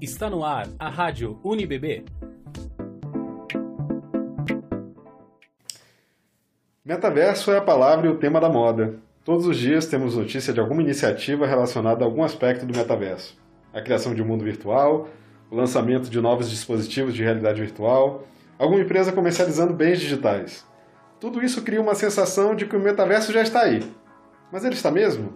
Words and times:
Está 0.00 0.30
no 0.30 0.44
ar 0.44 0.68
a 0.78 0.88
Rádio 0.88 1.40
UniBB. 1.42 2.04
Metaverso 6.84 7.50
é 7.50 7.56
a 7.56 7.60
palavra 7.60 8.06
e 8.06 8.10
o 8.10 8.16
tema 8.16 8.40
da 8.40 8.48
moda. 8.48 8.94
Todos 9.24 9.44
os 9.44 9.56
dias 9.56 9.86
temos 9.86 10.14
notícia 10.14 10.52
de 10.52 10.60
alguma 10.60 10.82
iniciativa 10.82 11.48
relacionada 11.48 12.04
a 12.04 12.06
algum 12.06 12.22
aspecto 12.22 12.64
do 12.64 12.78
metaverso. 12.78 13.36
A 13.74 13.80
criação 13.80 14.14
de 14.14 14.22
um 14.22 14.24
mundo 14.24 14.44
virtual, 14.44 15.08
o 15.50 15.56
lançamento 15.56 16.08
de 16.08 16.20
novos 16.20 16.48
dispositivos 16.48 17.12
de 17.12 17.24
realidade 17.24 17.60
virtual, 17.60 18.24
alguma 18.56 18.80
empresa 18.80 19.10
comercializando 19.10 19.74
bens 19.74 19.98
digitais. 19.98 20.64
Tudo 21.18 21.42
isso 21.42 21.62
cria 21.62 21.82
uma 21.82 21.96
sensação 21.96 22.54
de 22.54 22.66
que 22.66 22.76
o 22.76 22.80
metaverso 22.80 23.32
já 23.32 23.42
está 23.42 23.62
aí. 23.62 23.82
Mas 24.52 24.64
ele 24.64 24.74
está 24.74 24.92
mesmo? 24.92 25.32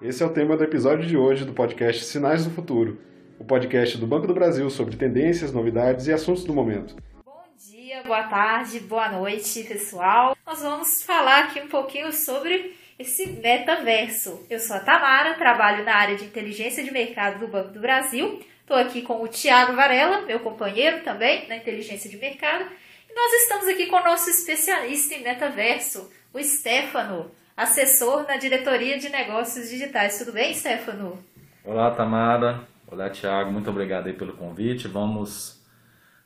Esse 0.00 0.22
é 0.22 0.26
o 0.26 0.30
tema 0.30 0.56
do 0.56 0.64
episódio 0.64 1.06
de 1.06 1.18
hoje 1.18 1.44
do 1.44 1.52
podcast 1.52 2.02
Sinais 2.06 2.46
do 2.46 2.50
Futuro, 2.50 3.09
o 3.40 3.44
podcast 3.44 3.96
do 3.96 4.06
Banco 4.06 4.26
do 4.26 4.34
Brasil 4.34 4.68
sobre 4.68 4.98
tendências, 4.98 5.50
novidades 5.50 6.06
e 6.06 6.12
assuntos 6.12 6.44
do 6.44 6.52
momento. 6.52 6.94
Bom 7.24 7.42
dia, 7.56 8.02
boa 8.02 8.24
tarde, 8.24 8.78
boa 8.80 9.08
noite, 9.08 9.64
pessoal. 9.64 10.36
Nós 10.46 10.60
vamos 10.60 11.02
falar 11.02 11.44
aqui 11.44 11.58
um 11.58 11.66
pouquinho 11.66 12.12
sobre 12.12 12.76
esse 12.98 13.26
metaverso. 13.26 14.44
Eu 14.50 14.60
sou 14.60 14.76
a 14.76 14.80
Tamara, 14.80 15.34
trabalho 15.34 15.86
na 15.86 15.94
área 15.94 16.16
de 16.16 16.26
inteligência 16.26 16.84
de 16.84 16.92
mercado 16.92 17.40
do 17.40 17.48
Banco 17.48 17.70
do 17.70 17.80
Brasil. 17.80 18.44
Estou 18.60 18.76
aqui 18.76 19.00
com 19.00 19.22
o 19.22 19.26
Tiago 19.26 19.74
Varela, 19.74 20.20
meu 20.26 20.40
companheiro 20.40 21.02
também 21.02 21.48
na 21.48 21.56
inteligência 21.56 22.10
de 22.10 22.18
mercado. 22.18 22.66
E 23.08 23.14
nós 23.14 23.32
estamos 23.42 23.66
aqui 23.68 23.86
com 23.86 23.96
o 23.96 24.04
nosso 24.04 24.28
especialista 24.28 25.14
em 25.14 25.22
metaverso, 25.22 26.12
o 26.34 26.42
Stefano, 26.42 27.30
assessor 27.56 28.26
na 28.28 28.36
diretoria 28.36 28.98
de 28.98 29.08
negócios 29.08 29.70
digitais. 29.70 30.18
Tudo 30.18 30.32
bem, 30.34 30.52
Stefano? 30.52 31.18
Olá, 31.64 31.90
Tamara. 31.90 32.68
Olá, 32.90 33.08
Tiago. 33.08 33.52
Muito 33.52 33.70
obrigado 33.70 34.08
aí 34.08 34.12
pelo 34.12 34.32
convite. 34.32 34.88
Vamos 34.88 35.62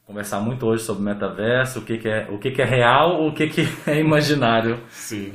conversar 0.06 0.40
muito 0.40 0.64
hoje 0.64 0.82
sobre 0.82 1.02
metaverso, 1.02 1.80
o 1.80 1.84
que, 1.84 1.98
que 1.98 2.08
é 2.08 2.26
o 2.30 2.38
que, 2.38 2.50
que 2.52 2.62
é 2.62 2.64
real, 2.64 3.26
o 3.26 3.34
que, 3.34 3.48
que 3.48 3.60
é 3.86 4.00
imaginário 4.00 4.82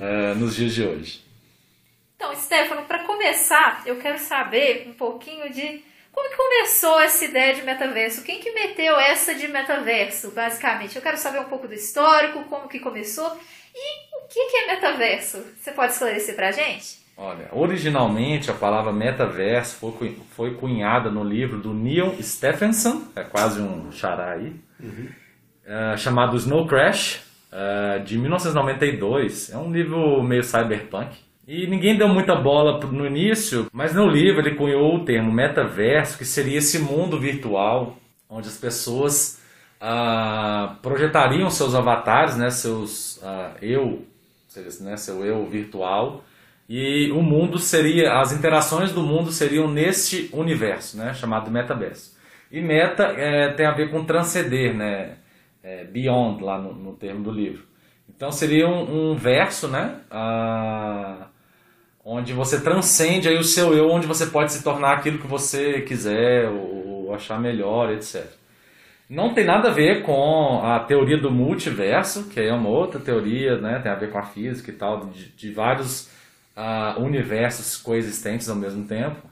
é, 0.01 0.33
nos 0.33 0.55
dias 0.55 0.73
de 0.73 0.83
hoje. 0.83 1.23
Então, 2.15 2.35
Stefano, 2.35 2.81
para 2.85 3.03
começar, 3.05 3.83
eu 3.85 3.97
quero 3.97 4.17
saber 4.17 4.87
um 4.89 4.93
pouquinho 4.93 5.53
de 5.53 5.83
como 6.11 6.27
que 6.31 6.35
começou 6.35 6.99
essa 6.99 7.23
ideia 7.23 7.53
de 7.53 7.61
metaverso. 7.61 8.23
Quem 8.23 8.39
que 8.39 8.51
meteu 8.51 8.99
essa 8.99 9.35
de 9.35 9.47
metaverso, 9.47 10.31
basicamente? 10.31 10.95
Eu 10.95 11.01
quero 11.03 11.17
saber 11.17 11.41
um 11.41 11.45
pouco 11.45 11.67
do 11.67 11.75
histórico, 11.75 12.43
como 12.45 12.67
que 12.67 12.79
começou 12.79 13.39
e 13.75 14.17
o 14.17 14.27
que, 14.27 14.45
que 14.49 14.57
é 14.57 14.73
metaverso. 14.73 15.45
Você 15.61 15.71
pode 15.73 15.93
esclarecer 15.93 16.35
para 16.35 16.47
a 16.47 16.51
gente? 16.51 16.98
Olha, 17.21 17.49
originalmente 17.51 18.49
a 18.49 18.53
palavra 18.53 18.93
metaverso 18.93 19.75
foi, 19.75 20.17
foi 20.31 20.53
cunhada 20.53 21.11
no 21.11 21.21
livro 21.21 21.59
do 21.59 21.73
Neil 21.73 22.15
Stephenson, 22.21 23.03
é 23.13 23.23
quase 23.23 23.59
um 23.59 23.91
xará 23.91 24.31
aí, 24.31 24.55
uhum. 24.79 25.09
é, 25.65 25.97
chamado 25.97 26.37
Snow 26.37 26.65
Crash, 26.65 27.21
é, 27.51 27.99
de 27.99 28.17
1992. 28.17 29.51
É 29.51 29.57
um 29.57 29.69
livro 29.69 30.23
meio 30.23 30.45
cyberpunk. 30.45 31.09
E 31.45 31.67
ninguém 31.67 31.97
deu 31.97 32.07
muita 32.07 32.35
bola 32.35 32.79
no 32.85 33.05
início, 33.05 33.67
mas 33.73 33.93
no 33.93 34.07
livro 34.07 34.39
ele 34.39 34.55
cunhou 34.55 34.95
o 34.95 35.03
termo 35.03 35.29
metaverso, 35.29 36.17
que 36.17 36.23
seria 36.23 36.59
esse 36.59 36.79
mundo 36.79 37.19
virtual 37.19 37.97
onde 38.29 38.47
as 38.47 38.55
pessoas 38.55 39.41
ah, 39.81 40.77
projetariam 40.81 41.49
seus 41.49 41.75
avatares, 41.75 42.37
né, 42.37 42.49
seus 42.49 43.19
ah, 43.23 43.55
eu, 43.61 44.05
né, 44.79 44.95
seu 44.95 45.25
eu 45.25 45.45
virtual, 45.47 46.23
e 46.69 47.11
o 47.11 47.23
mundo 47.23 47.57
seria, 47.57 48.19
as 48.19 48.31
interações 48.31 48.91
do 48.91 49.01
mundo 49.01 49.31
seriam 49.31 49.67
neste 49.67 50.29
universo, 50.31 50.99
né, 50.99 51.15
chamado 51.15 51.49
metaverso. 51.49 52.15
E 52.51 52.61
meta 52.61 53.05
é, 53.17 53.51
tem 53.53 53.65
a 53.65 53.73
ver 53.73 53.89
com 53.89 54.05
transcender, 54.05 54.75
né, 54.75 55.17
é, 55.63 55.83
beyond 55.85 56.43
lá 56.43 56.59
no, 56.59 56.75
no, 56.75 56.93
termo 56.93 57.23
do 57.23 57.31
livro. 57.31 57.63
Então 58.07 58.31
seria 58.31 58.67
um, 58.67 59.13
um 59.13 59.15
verso, 59.15 59.67
né, 59.67 59.95
ah, 60.11 61.29
onde 62.05 62.33
você 62.33 62.61
transcende 62.61 63.27
aí 63.27 63.37
o 63.37 63.43
seu 63.43 63.73
eu, 63.73 63.89
onde 63.89 64.05
você 64.05 64.27
pode 64.27 64.53
se 64.53 64.63
tornar 64.63 64.93
aquilo 64.93 65.17
que 65.17 65.27
você 65.27 65.81
quiser 65.81 66.49
ou, 66.49 67.07
ou 67.07 67.15
achar 67.15 67.41
melhor, 67.41 67.91
etc. 67.91 68.27
Não 69.09 69.33
tem 69.33 69.43
nada 69.43 69.69
a 69.69 69.73
ver 69.73 70.03
com 70.03 70.61
a 70.63 70.79
teoria 70.81 71.17
do 71.17 71.31
multiverso, 71.31 72.29
que 72.29 72.39
é 72.39 72.53
uma 72.53 72.69
outra 72.69 72.99
teoria, 72.99 73.57
né, 73.57 73.79
tem 73.79 73.91
a 73.91 73.95
ver 73.95 74.11
com 74.11 74.19
a 74.19 74.23
física 74.23 74.69
e 74.69 74.75
tal, 74.75 75.07
de, 75.07 75.29
de 75.29 75.51
vários 75.51 76.18
uh, 76.59 77.01
universos 77.01 77.77
coexistentes 77.77 78.49
ao 78.49 78.55
mesmo 78.55 78.85
tempo. 78.85 79.27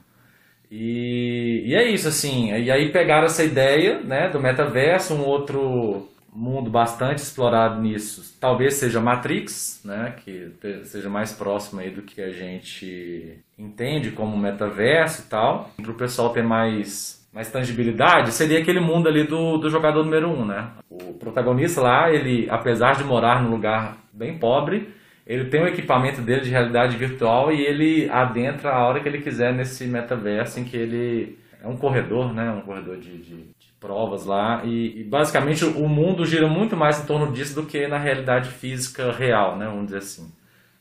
E, 0.70 1.64
e, 1.66 1.74
é 1.74 1.88
isso, 1.90 2.08
assim. 2.08 2.52
E 2.52 2.70
aí 2.70 2.90
pegaram 2.90 3.26
essa 3.26 3.44
ideia 3.44 4.00
né, 4.00 4.28
do 4.28 4.40
metaverso, 4.40 5.14
um 5.14 5.24
outro 5.24 6.08
mundo 6.32 6.70
bastante 6.70 7.18
explorado 7.18 7.80
nisso, 7.80 8.36
talvez 8.38 8.74
seja 8.74 9.00
Matrix, 9.00 9.80
né, 9.84 10.14
que 10.22 10.52
seja 10.84 11.08
mais 11.08 11.32
próximo 11.32 11.80
aí 11.80 11.90
do 11.90 12.02
que 12.02 12.20
a 12.20 12.30
gente 12.30 13.38
entende 13.58 14.12
como 14.12 14.36
metaverso 14.36 15.22
e 15.22 15.24
tal, 15.28 15.70
para 15.82 15.90
o 15.90 15.96
pessoal 15.96 16.30
ter 16.30 16.44
mais 16.44 17.18
mais 17.32 17.50
tangibilidade, 17.52 18.32
seria 18.32 18.58
aquele 18.58 18.80
mundo 18.80 19.06
ali 19.06 19.22
do, 19.22 19.58
do 19.58 19.68
jogador 19.68 20.02
número 20.02 20.28
um, 20.28 20.46
né? 20.46 20.70
O 20.90 21.12
protagonista 21.14 21.80
lá, 21.80 22.10
ele, 22.10 22.48
apesar 22.50 22.92
de 22.92 23.04
morar 23.04 23.42
num 23.42 23.50
lugar 23.50 23.98
bem 24.12 24.38
pobre, 24.38 24.92
ele 25.28 25.44
tem 25.44 25.62
o 25.62 25.68
equipamento 25.68 26.22
dele 26.22 26.40
de 26.40 26.48
realidade 26.48 26.96
virtual 26.96 27.52
e 27.52 27.60
ele 27.60 28.08
adentra 28.08 28.70
a 28.70 28.86
hora 28.86 28.98
que 28.98 29.06
ele 29.06 29.20
quiser 29.20 29.52
nesse 29.52 29.86
metaverso 29.86 30.58
em 30.58 30.64
que 30.64 30.74
ele 30.74 31.38
é 31.62 31.68
um 31.68 31.76
corredor, 31.76 32.32
né? 32.32 32.50
Um 32.50 32.62
corredor 32.62 32.96
de, 32.96 33.18
de 33.18 33.44
provas 33.78 34.24
lá 34.24 34.64
e, 34.64 35.00
e, 35.00 35.04
basicamente 35.04 35.64
o 35.64 35.86
mundo 35.86 36.24
gira 36.24 36.48
muito 36.48 36.76
mais 36.76 37.00
em 37.00 37.06
torno 37.06 37.30
disso 37.30 37.54
do 37.54 37.66
que 37.66 37.86
na 37.86 37.98
realidade 37.98 38.48
física 38.48 39.12
real, 39.12 39.58
né? 39.58 39.66
Vamos 39.66 39.84
dizer 39.84 39.98
assim, 39.98 40.32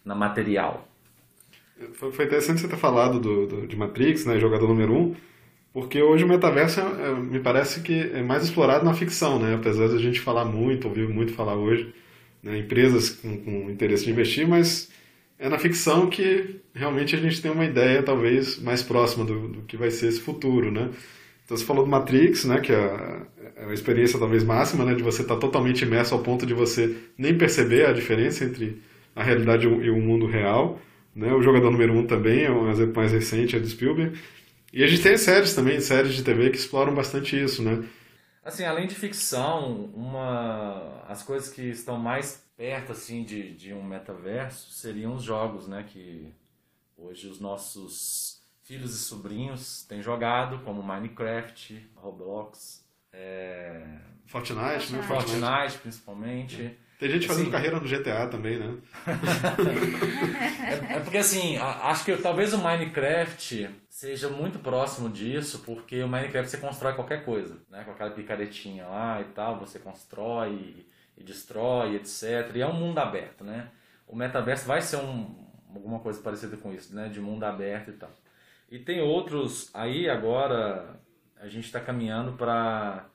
na 0.06 0.16
material. 0.16 0.88
Foi 1.94 2.26
interessante 2.26 2.62
você 2.62 2.70
ter 2.70 2.78
falado 2.78 3.20
do, 3.20 3.46
do 3.46 3.68
de 3.68 3.76
Matrix, 3.76 4.26
né? 4.26 4.40
Jogador 4.40 4.68
número 4.68 4.96
um, 4.96 5.16
porque 5.74 6.02
hoje 6.02 6.24
o 6.24 6.28
metaverso 6.28 6.80
é, 6.80 6.84
é, 6.84 7.14
me 7.14 7.40
parece 7.42 7.82
que 7.82 8.12
é 8.14 8.24
mais 8.24 8.44
explorado 8.44 8.86
na 8.86 8.94
ficção, 8.94 9.38
né? 9.38 9.56
Apesar 9.56 9.90
de 9.90 9.96
a 9.96 10.00
gente 10.00 10.22
falar 10.22 10.46
muito, 10.46 10.88
ouvir 10.88 11.08
muito 11.10 11.34
falar 11.34 11.56
hoje, 11.56 11.94
né? 12.48 12.60
empresas 12.60 13.10
com, 13.10 13.38
com 13.38 13.70
interesse 13.70 14.06
de 14.06 14.12
investir, 14.12 14.48
mas 14.48 14.90
é 15.38 15.50
na 15.50 15.60
ficção 15.60 16.10
que 16.10 16.62
realmente 16.74 17.16
a 17.16 17.20
gente 17.20 17.42
tem 17.42 17.52
uma 17.52 17.66
ideia 17.66 18.02
talvez 18.02 18.60
mais 18.60 18.82
próxima 18.82 19.26
do, 19.26 19.48
do 19.50 19.62
que 19.64 19.78
vai 19.78 19.92
ser 19.92 20.08
esse 20.08 20.20
futuro, 20.20 20.72
né? 20.72 20.90
Então 21.46 21.56
você 21.56 21.64
falou 21.64 21.86
do 21.86 21.90
Matrix, 21.90 22.44
né, 22.44 22.60
que 22.60 22.74
é, 22.74 23.22
é 23.56 23.66
a 23.70 23.74
experiência 23.74 24.20
talvez 24.20 24.44
máxima, 24.44 24.84
né, 24.84 24.94
de 24.94 25.02
você 25.02 25.22
estar 25.22 25.38
totalmente 25.38 25.82
imerso 25.82 26.14
ao 26.14 26.22
ponto 26.22 26.46
de 26.46 26.54
você 26.54 26.94
nem 27.18 27.38
perceber 27.38 27.86
a 27.86 27.94
diferença 27.94 28.44
entre 28.44 28.82
a 29.16 29.24
realidade 29.24 29.66
e 29.66 29.90
o 29.90 29.96
mundo 29.98 30.26
real. 30.26 30.82
Né? 31.16 31.34
O 31.34 31.42
jogador 31.42 31.72
número 31.72 31.94
um 31.94 32.06
também 32.06 32.44
é 32.44 32.52
um 32.52 32.70
exemplo 32.70 32.98
mais 32.98 33.14
recente, 33.14 33.56
é 33.56 33.60
do 33.60 33.68
Spielberg. 33.68 34.18
E 34.74 34.84
a 34.84 34.88
gente 34.88 35.02
tem 35.02 35.18
séries 35.18 35.56
também, 35.56 35.80
séries 35.80 36.14
de 36.14 36.24
TV 36.24 36.50
que 36.50 36.58
exploram 36.58 36.94
bastante 36.94 37.42
isso, 37.42 37.64
né? 37.64 37.82
Assim, 38.48 38.64
além 38.64 38.88
de 38.88 38.96
ficção, 38.96 39.92
uma 39.94 41.04
as 41.06 41.22
coisas 41.22 41.50
que 41.50 41.64
estão 41.64 41.98
mais 41.98 42.48
perto 42.56 42.94
assim 42.94 43.26
de, 43.26 43.54
de 43.54 43.74
um 43.74 43.84
metaverso 43.84 44.72
seriam 44.72 45.16
os 45.16 45.24
jogos, 45.24 45.68
né, 45.68 45.84
que 45.84 46.34
hoje 46.96 47.28
os 47.28 47.42
nossos 47.42 48.42
filhos 48.64 48.96
e 48.96 49.00
sobrinhos 49.00 49.84
têm 49.84 50.02
jogado, 50.02 50.64
como 50.64 50.82
Minecraft, 50.82 51.92
Roblox, 51.98 52.87
é... 53.18 53.84
Fortnite, 54.28 54.94
né? 54.94 55.02
Fortnite, 55.04 55.40
Fortnite 55.40 55.78
principalmente. 55.80 56.78
Tem 57.00 57.10
gente 57.10 57.28
fazendo 57.28 57.44
assim, 57.44 57.52
carreira 57.52 57.80
no 57.80 57.88
GTA 57.88 58.28
também, 58.28 58.58
né? 58.58 58.76
é, 60.92 60.96
é, 60.96 61.00
porque 61.00 61.18
assim, 61.18 61.56
acho 61.58 62.04
que 62.04 62.18
talvez 62.18 62.54
o 62.54 62.58
Minecraft 62.58 63.70
seja 63.88 64.30
muito 64.30 64.58
próximo 64.60 65.08
disso, 65.08 65.62
porque 65.64 66.02
o 66.02 66.08
Minecraft 66.08 66.50
você 66.50 66.58
constrói 66.58 66.94
qualquer 66.94 67.24
coisa, 67.24 67.58
né? 67.70 67.84
Com 67.84 67.92
aquela 67.92 68.10
picaretinha 68.10 68.88
lá 68.88 69.22
e 69.22 69.26
tal, 69.26 69.60
você 69.60 69.78
constrói 69.78 70.50
e, 70.50 70.88
e 71.18 71.24
destrói, 71.24 71.96
etc. 71.96 72.52
E 72.56 72.62
é 72.62 72.68
um 72.68 72.74
mundo 72.74 72.98
aberto, 72.98 73.44
né? 73.44 73.70
O 74.08 74.16
metaverso 74.16 74.66
vai 74.66 74.82
ser 74.82 74.98
um, 74.98 75.36
alguma 75.74 76.00
coisa 76.00 76.20
parecida 76.20 76.58
com 76.58 76.74
isso, 76.74 76.96
né? 76.96 77.10
De 77.10 77.22
mundo 77.22 77.44
aberto 77.44 77.92
e 77.92 77.94
tal. 77.94 78.12
E 78.72 78.80
tem 78.80 79.02
outros 79.02 79.70
aí 79.74 80.10
agora 80.10 81.00
a 81.40 81.48
gente 81.48 81.66
está 81.66 81.80
caminhando 81.80 82.34
para 82.34 83.06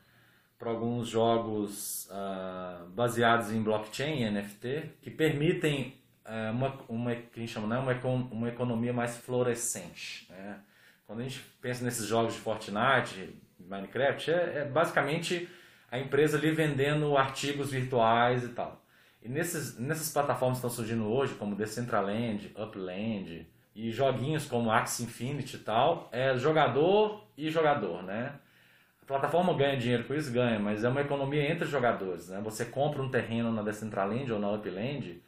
alguns 0.60 1.08
jogos 1.08 2.08
uh, 2.10 2.88
baseados 2.90 3.50
em 3.50 3.62
blockchain 3.62 4.22
e 4.22 4.30
NFT 4.30 4.90
que 5.00 5.10
permitem 5.10 6.00
uh, 6.24 6.52
uma, 6.52 6.78
uma 6.88 7.14
que 7.14 7.38
a 7.38 7.40
gente 7.40 7.52
chama 7.52 7.66
né, 7.66 7.78
uma, 7.78 8.12
uma 8.30 8.48
economia 8.48 8.92
mais 8.92 9.16
fluorescente. 9.16 10.26
Né? 10.30 10.60
Quando 11.06 11.20
a 11.20 11.22
gente 11.24 11.40
pensa 11.60 11.84
nesses 11.84 12.06
jogos 12.06 12.34
de 12.34 12.40
Fortnite, 12.40 13.34
Minecraft, 13.58 14.30
é, 14.30 14.58
é 14.58 14.64
basicamente 14.64 15.48
a 15.90 15.98
empresa 15.98 16.38
ali 16.38 16.50
vendendo 16.50 17.16
artigos 17.16 17.70
virtuais 17.70 18.44
e 18.44 18.48
tal. 18.48 18.82
E 19.22 19.28
nesses, 19.28 19.78
nessas 19.78 20.10
plataformas 20.10 20.58
que 20.58 20.66
estão 20.66 20.84
surgindo 20.84 21.06
hoje, 21.06 21.34
como 21.34 21.54
Decentraland, 21.54 22.52
Upland, 22.56 23.46
e 23.74 23.90
joguinhos 23.90 24.46
como 24.46 24.70
Axie 24.70 25.04
Infinity 25.04 25.56
e 25.56 25.60
tal, 25.60 26.08
é 26.12 26.36
jogador 26.36 27.24
e 27.36 27.50
jogador, 27.50 28.02
né? 28.02 28.34
A 29.02 29.06
plataforma 29.06 29.54
ganha 29.54 29.76
dinheiro 29.76 30.04
com 30.04 30.14
isso? 30.14 30.30
Ganha, 30.32 30.58
mas 30.58 30.84
é 30.84 30.88
uma 30.88 31.00
economia 31.00 31.50
entre 31.50 31.66
jogadores. 31.66 32.28
Né? 32.28 32.40
Você 32.44 32.64
compra 32.64 33.02
um 33.02 33.10
terreno 33.10 33.50
na 33.50 33.62
Decentraland 33.62 34.30
ou 34.32 34.38
na 34.38 34.52
Upland 34.52 35.20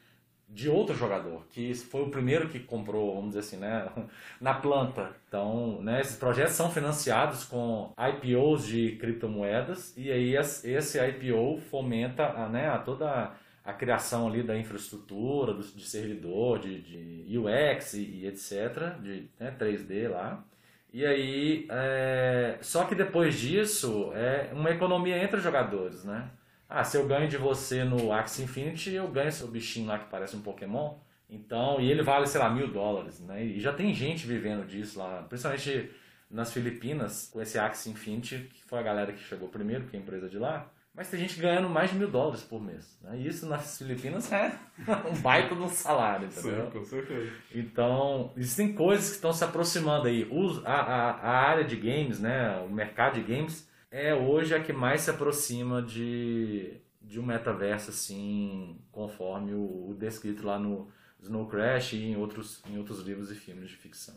de 0.48 0.68
outro 0.68 0.94
jogador, 0.94 1.44
que 1.50 1.74
foi 1.74 2.02
o 2.02 2.10
primeiro 2.10 2.48
que 2.48 2.60
comprou, 2.60 3.16
vamos 3.16 3.30
dizer 3.30 3.40
assim, 3.40 3.56
né, 3.56 3.88
na 4.40 4.54
planta. 4.54 5.10
Então, 5.26 5.82
né, 5.82 6.00
esses 6.00 6.16
projetos 6.16 6.52
são 6.52 6.70
financiados 6.70 7.44
com 7.44 7.92
IPOs 7.98 8.66
de 8.66 8.92
criptomoedas 8.92 9.96
e 9.96 10.12
aí 10.12 10.36
esse 10.36 10.98
IPO 10.98 11.58
fomenta 11.70 12.26
a, 12.26 12.48
né, 12.48 12.68
a 12.68 12.78
toda 12.78 13.32
a 13.64 13.72
criação 13.72 14.28
ali 14.28 14.42
da 14.42 14.56
infraestrutura, 14.56 15.54
de 15.54 15.84
servidor, 15.84 16.58
de, 16.58 16.82
de 16.82 17.38
UX 17.38 17.94
e, 17.94 18.02
e, 18.02 18.26
etc, 18.26 19.00
de 19.00 19.30
né, 19.40 19.56
3D 19.58 20.08
lá. 20.10 20.44
E 20.92 21.04
aí, 21.04 21.66
é... 21.70 22.58
só 22.60 22.84
que 22.84 22.94
depois 22.94 23.34
disso, 23.36 24.12
é 24.14 24.50
uma 24.52 24.70
economia 24.70 25.16
entre 25.22 25.38
os 25.38 25.42
jogadores, 25.42 26.04
né? 26.04 26.30
Ah, 26.68 26.84
se 26.84 26.96
eu 26.96 27.06
ganho 27.06 27.28
de 27.28 27.36
você 27.36 27.84
no 27.84 28.12
Axie 28.12 28.44
Infinity, 28.44 28.92
eu 28.92 29.08
ganho 29.08 29.32
seu 29.32 29.48
bichinho 29.48 29.86
lá 29.88 29.98
que 29.98 30.10
parece 30.10 30.36
um 30.36 30.42
Pokémon. 30.42 30.96
Então, 31.28 31.80
e 31.80 31.90
ele 31.90 32.02
vale, 32.02 32.26
sei 32.26 32.40
lá, 32.40 32.50
mil 32.50 32.68
dólares, 32.68 33.20
né? 33.20 33.44
E 33.44 33.60
já 33.60 33.72
tem 33.72 33.94
gente 33.94 34.26
vivendo 34.26 34.66
disso 34.66 34.98
lá, 34.98 35.22
principalmente 35.22 35.90
nas 36.30 36.52
Filipinas, 36.52 37.28
com 37.32 37.40
esse 37.40 37.58
Axie 37.58 37.90
Infinity, 37.90 38.48
que 38.52 38.62
foi 38.64 38.78
a 38.78 38.82
galera 38.82 39.12
que 39.12 39.20
chegou 39.20 39.48
primeiro, 39.48 39.86
que 39.86 39.96
é 39.96 39.98
a 39.98 40.02
empresa 40.02 40.28
de 40.28 40.38
lá. 40.38 40.70
Mas 40.94 41.10
tem 41.10 41.18
gente 41.18 41.40
ganhando 41.40 41.68
mais 41.68 41.90
de 41.90 41.96
mil 41.98 42.08
dólares 42.08 42.42
por 42.42 42.62
mês. 42.62 42.96
Né? 43.02 43.18
Isso 43.18 43.46
nas 43.46 43.76
Filipinas 43.76 44.30
é 44.32 44.56
um 45.10 45.20
baita 45.20 45.54
de 45.54 45.60
um 45.60 45.68
salário, 45.68 46.28
entendeu? 46.28 46.66
Sim, 46.66 46.78
com 46.78 46.84
certeza. 46.84 47.32
Então, 47.52 48.32
existem 48.36 48.72
coisas 48.72 49.08
que 49.08 49.16
estão 49.16 49.32
se 49.32 49.42
aproximando 49.42 50.06
aí. 50.06 50.28
a, 50.64 50.72
a, 50.72 51.10
a 51.10 51.30
área 51.48 51.64
de 51.64 51.74
games, 51.74 52.20
né, 52.20 52.60
o 52.60 52.70
mercado 52.70 53.14
de 53.14 53.22
games, 53.22 53.68
é 53.90 54.14
hoje 54.14 54.54
a 54.54 54.60
que 54.60 54.72
mais 54.72 55.00
se 55.00 55.10
aproxima 55.10 55.82
de, 55.82 56.80
de 57.02 57.18
um 57.18 57.26
metaverso, 57.26 57.90
assim, 57.90 58.78
conforme 58.92 59.52
o, 59.52 59.90
o 59.90 59.96
descrito 59.98 60.46
lá 60.46 60.60
no 60.60 60.88
Snow 61.20 61.48
Crash 61.48 61.94
e 61.94 62.04
em 62.04 62.16
outros, 62.16 62.62
em 62.68 62.78
outros 62.78 63.00
livros 63.00 63.32
e 63.32 63.34
filmes 63.34 63.68
de 63.68 63.76
ficção. 63.76 64.14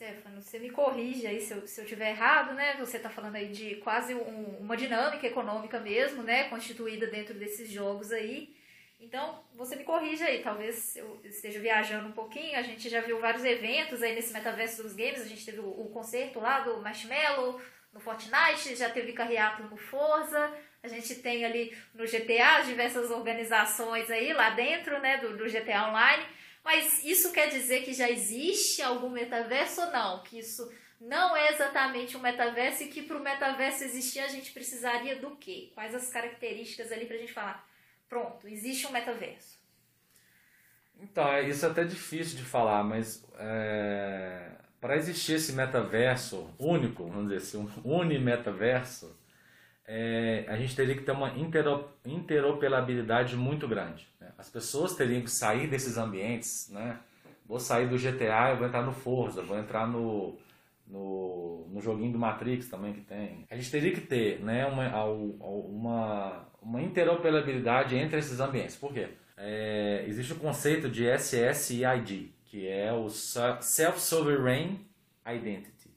Stefano, 0.00 0.40
você 0.40 0.58
me 0.58 0.70
corrige 0.70 1.26
aí 1.26 1.42
se 1.42 1.52
eu, 1.52 1.66
se 1.66 1.78
eu 1.78 1.84
tiver 1.84 2.08
errado, 2.08 2.54
né? 2.54 2.74
Você 2.78 2.96
está 2.96 3.10
falando 3.10 3.36
aí 3.36 3.48
de 3.48 3.74
quase 3.76 4.14
um, 4.14 4.56
uma 4.58 4.74
dinâmica 4.74 5.26
econômica 5.26 5.78
mesmo, 5.78 6.22
né? 6.22 6.44
Constituída 6.44 7.06
dentro 7.06 7.34
desses 7.34 7.70
jogos 7.70 8.10
aí. 8.10 8.56
Então, 8.98 9.44
você 9.54 9.76
me 9.76 9.84
corrige 9.84 10.24
aí, 10.24 10.42
talvez 10.42 10.96
eu 10.96 11.20
esteja 11.22 11.60
viajando 11.60 12.08
um 12.08 12.12
pouquinho. 12.12 12.58
A 12.58 12.62
gente 12.62 12.88
já 12.88 13.02
viu 13.02 13.20
vários 13.20 13.44
eventos 13.44 14.02
aí 14.02 14.14
nesse 14.14 14.32
metaverso 14.32 14.82
dos 14.82 14.94
games. 14.94 15.20
A 15.20 15.26
gente 15.26 15.44
teve 15.44 15.60
o, 15.60 15.68
o 15.68 15.90
concerto 15.90 16.40
lá 16.40 16.60
do 16.60 16.80
Marshmallow 16.80 17.60
no 17.92 18.00
Fortnite, 18.00 18.76
já 18.76 18.88
teve 18.88 19.12
carreata 19.12 19.64
no 19.64 19.76
Forza. 19.76 20.50
A 20.82 20.88
gente 20.88 21.16
tem 21.16 21.44
ali 21.44 21.76
no 21.94 22.04
GTA 22.04 22.62
diversas 22.64 23.10
organizações 23.10 24.10
aí 24.10 24.32
lá 24.32 24.48
dentro, 24.48 24.98
né, 24.98 25.18
do, 25.18 25.36
do 25.36 25.44
GTA 25.44 25.90
Online. 25.90 26.24
Mas 26.64 27.04
isso 27.04 27.32
quer 27.32 27.48
dizer 27.48 27.82
que 27.84 27.92
já 27.92 28.10
existe 28.10 28.82
algum 28.82 29.08
metaverso 29.08 29.80
ou 29.80 29.90
não? 29.90 30.22
Que 30.22 30.38
isso 30.38 30.70
não 31.00 31.34
é 31.34 31.52
exatamente 31.52 32.16
um 32.16 32.20
metaverso 32.20 32.82
e 32.82 32.88
que 32.88 33.02
para 33.02 33.16
o 33.16 33.22
metaverso 33.22 33.82
existir 33.84 34.20
a 34.20 34.28
gente 34.28 34.52
precisaria 34.52 35.16
do 35.16 35.36
quê? 35.36 35.70
Quais 35.74 35.94
as 35.94 36.10
características 36.10 36.92
ali 36.92 37.06
para 37.06 37.16
a 37.16 37.18
gente 37.18 37.32
falar? 37.32 37.66
Pronto, 38.08 38.46
existe 38.46 38.86
um 38.86 38.92
metaverso. 38.92 39.58
Então, 41.00 41.26
é, 41.32 41.48
isso 41.48 41.64
é 41.64 41.70
até 41.70 41.84
difícil 41.84 42.36
de 42.36 42.44
falar, 42.44 42.84
mas 42.84 43.24
é, 43.38 44.50
para 44.80 44.96
existir 44.96 45.34
esse 45.34 45.52
metaverso 45.54 46.54
único, 46.58 47.06
vamos 47.06 47.30
dizer 47.30 47.36
assim, 47.36 47.58
um 47.84 47.94
unimetaverso, 47.96 49.16
é, 49.86 50.44
a 50.46 50.56
gente 50.56 50.76
teria 50.76 50.94
que 50.94 51.02
ter 51.02 51.12
uma 51.12 51.32
interoperabilidade 52.04 53.34
muito 53.36 53.66
grande. 53.66 54.06
As 54.40 54.48
pessoas 54.48 54.96
teriam 54.96 55.20
que 55.20 55.30
sair 55.30 55.68
desses 55.68 55.98
ambientes, 55.98 56.70
né? 56.70 56.98
Vou 57.46 57.60
sair 57.60 57.86
do 57.86 57.98
GTA, 57.98 58.54
vou 58.56 58.66
entrar 58.66 58.82
no 58.82 58.92
Forza, 58.92 59.42
vou 59.42 59.58
entrar 59.58 59.86
no, 59.86 60.38
no, 60.86 61.68
no 61.70 61.80
joguinho 61.82 62.12
do 62.12 62.18
Matrix 62.18 62.68
também 62.68 62.94
que 62.94 63.02
tem. 63.02 63.44
A 63.50 63.56
gente 63.56 63.70
teria 63.70 63.92
que 63.92 64.00
ter 64.00 64.40
né, 64.40 64.64
uma, 64.64 65.04
uma, 65.04 66.48
uma 66.62 66.80
interoperabilidade 66.80 67.96
entre 67.96 68.18
esses 68.18 68.40
ambientes. 68.40 68.76
Por 68.76 68.94
quê? 68.94 69.10
É, 69.36 70.04
existe 70.06 70.32
o 70.32 70.36
conceito 70.36 70.88
de 70.88 71.04
SSID, 71.04 72.32
que 72.46 72.66
é 72.66 72.90
o 72.94 73.10
Self-Sovereign 73.10 74.80
Identity, 75.26 75.90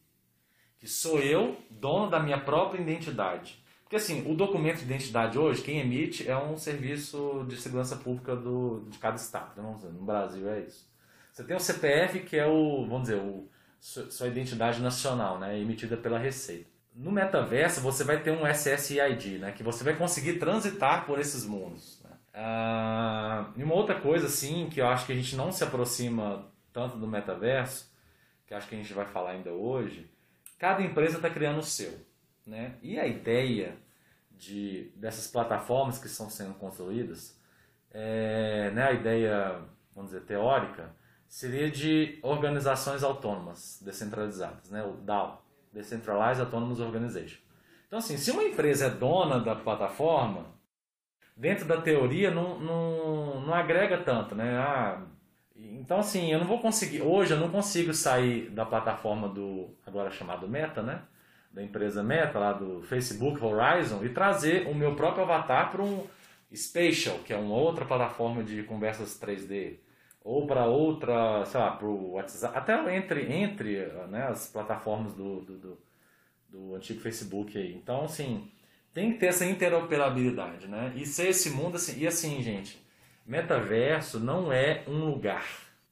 que 0.79 0.87
sou 0.87 1.19
eu, 1.19 1.57
dono 1.69 2.09
da 2.09 2.19
minha 2.19 2.41
própria 2.41 2.81
identidade. 2.81 3.62
Porque 3.93 4.05
assim, 4.05 4.27
o 4.27 4.33
documento 4.33 4.77
de 4.77 4.85
identidade 4.85 5.37
hoje, 5.37 5.61
quem 5.61 5.79
emite 5.79 6.27
é 6.27 6.35
um 6.35 6.57
serviço 6.57 7.45
de 7.47 7.55
segurança 7.55 7.95
pública 7.95 8.35
do, 8.35 8.87
de 8.89 8.97
cada 8.97 9.17
estado. 9.17 9.61
Né? 9.61 9.71
Dizer, 9.75 9.89
no 9.89 10.03
Brasil 10.03 10.49
é 10.49 10.61
isso. 10.61 10.89
Você 11.31 11.43
tem 11.43 11.55
o 11.55 11.59
CPF, 11.59 12.21
que 12.21 12.35
é 12.35 12.47
o, 12.47 12.87
vamos 12.87 13.03
dizer, 13.03 13.21
o, 13.21 13.47
sua 13.79 14.29
identidade 14.29 14.81
nacional, 14.81 15.37
né? 15.37 15.59
emitida 15.59 15.95
pela 15.95 16.17
Receita. 16.17 16.65
No 16.95 17.11
metaverso, 17.11 17.81
você 17.81 18.03
vai 18.03 18.19
ter 18.19 18.31
um 18.31 18.47
SSID, 18.47 19.37
né? 19.37 19.51
que 19.51 19.61
você 19.61 19.83
vai 19.83 19.95
conseguir 19.95 20.39
transitar 20.39 21.05
por 21.05 21.19
esses 21.19 21.45
mundos. 21.45 22.01
Né? 22.03 22.09
Ah, 22.33 23.51
e 23.55 23.61
uma 23.61 23.75
outra 23.75 24.01
coisa, 24.01 24.25
assim, 24.25 24.69
que 24.71 24.81
eu 24.81 24.87
acho 24.87 25.05
que 25.05 25.11
a 25.11 25.15
gente 25.15 25.35
não 25.35 25.51
se 25.51 25.63
aproxima 25.63 26.51
tanto 26.73 26.97
do 26.97 27.05
metaverso, 27.05 27.93
que 28.47 28.55
acho 28.55 28.67
que 28.67 28.73
a 28.73 28.77
gente 28.79 28.91
vai 28.91 29.05
falar 29.05 29.33
ainda 29.33 29.51
hoje, 29.51 30.09
cada 30.57 30.81
empresa 30.81 31.17
está 31.17 31.29
criando 31.29 31.59
o 31.59 31.63
seu. 31.63 31.93
Né? 32.45 32.73
E 32.81 32.99
a 32.99 33.05
ideia 33.05 33.82
de, 34.43 34.91
dessas 34.95 35.27
plataformas 35.27 35.97
que 35.97 36.07
estão 36.07 36.29
sendo 36.29 36.53
construídas, 36.55 37.39
é, 37.91 38.71
né, 38.71 38.87
a 38.87 38.91
ideia, 38.91 39.61
vamos 39.95 40.11
dizer, 40.11 40.25
teórica, 40.25 40.93
seria 41.27 41.69
de 41.71 42.19
organizações 42.21 43.03
autônomas, 43.03 43.81
descentralizadas, 43.83 44.69
né, 44.69 44.83
o 44.83 44.93
DAO, 44.97 45.43
Decentralized 45.71 46.41
Autonomous 46.41 46.79
Organization. 46.79 47.39
Então, 47.87 47.99
assim, 47.99 48.17
se 48.17 48.31
uma 48.31 48.43
empresa 48.43 48.87
é 48.87 48.89
dona 48.89 49.39
da 49.39 49.55
plataforma, 49.55 50.45
dentro 51.35 51.65
da 51.65 51.81
teoria 51.81 52.31
não, 52.31 52.59
não, 52.59 53.41
não 53.41 53.53
agrega 53.53 53.97
tanto, 53.99 54.35
né? 54.35 54.57
Ah, 54.57 55.01
então, 55.55 55.99
assim, 55.99 56.31
eu 56.31 56.39
não 56.39 56.47
vou 56.47 56.59
conseguir, 56.59 57.01
hoje 57.01 57.33
eu 57.33 57.39
não 57.39 57.49
consigo 57.49 57.93
sair 57.93 58.49
da 58.49 58.65
plataforma 58.65 59.29
do, 59.29 59.75
agora 59.85 60.09
chamado 60.11 60.47
Meta, 60.47 60.81
né? 60.81 61.03
Da 61.53 61.61
empresa 61.61 62.01
Meta, 62.01 62.39
lá 62.39 62.51
do 62.51 62.81
Facebook 62.81 63.39
Horizon, 63.43 64.03
e 64.03 64.09
trazer 64.09 64.67
o 64.67 64.73
meu 64.73 64.95
próprio 64.95 65.23
avatar 65.23 65.71
para 65.71 65.83
um 65.83 66.05
Spatial, 66.55 67.19
que 67.19 67.33
é 67.33 67.37
uma 67.37 67.55
outra 67.55 67.85
plataforma 67.85 68.43
de 68.43 68.63
conversas 68.63 69.19
3D, 69.19 69.77
ou 70.23 70.47
para 70.47 70.65
outra, 70.65 71.45
sei 71.45 71.59
lá, 71.59 71.71
para 71.71 71.87
o 71.87 72.11
WhatsApp, 72.13 72.57
até 72.57 72.95
entre, 72.95 73.33
entre 73.33 73.85
né, 74.09 74.23
as 74.27 74.47
plataformas 74.47 75.13
do, 75.13 75.41
do, 75.41 75.57
do, 75.57 75.77
do, 76.49 76.75
antigo 76.75 77.01
Facebook 77.01 77.57
aí. 77.57 77.73
Então, 77.73 78.05
assim, 78.05 78.49
tem 78.93 79.13
que 79.13 79.19
ter 79.19 79.27
essa 79.27 79.45
interoperabilidade, 79.45 80.67
né? 80.67 80.93
E 80.95 81.05
ser 81.05 81.29
esse 81.29 81.49
mundo 81.49 81.75
assim, 81.75 81.99
e 81.99 82.07
assim, 82.07 82.41
gente, 82.41 82.79
metaverso 83.25 84.19
não 84.19 84.53
é 84.53 84.83
um 84.87 85.05
lugar, 85.05 85.45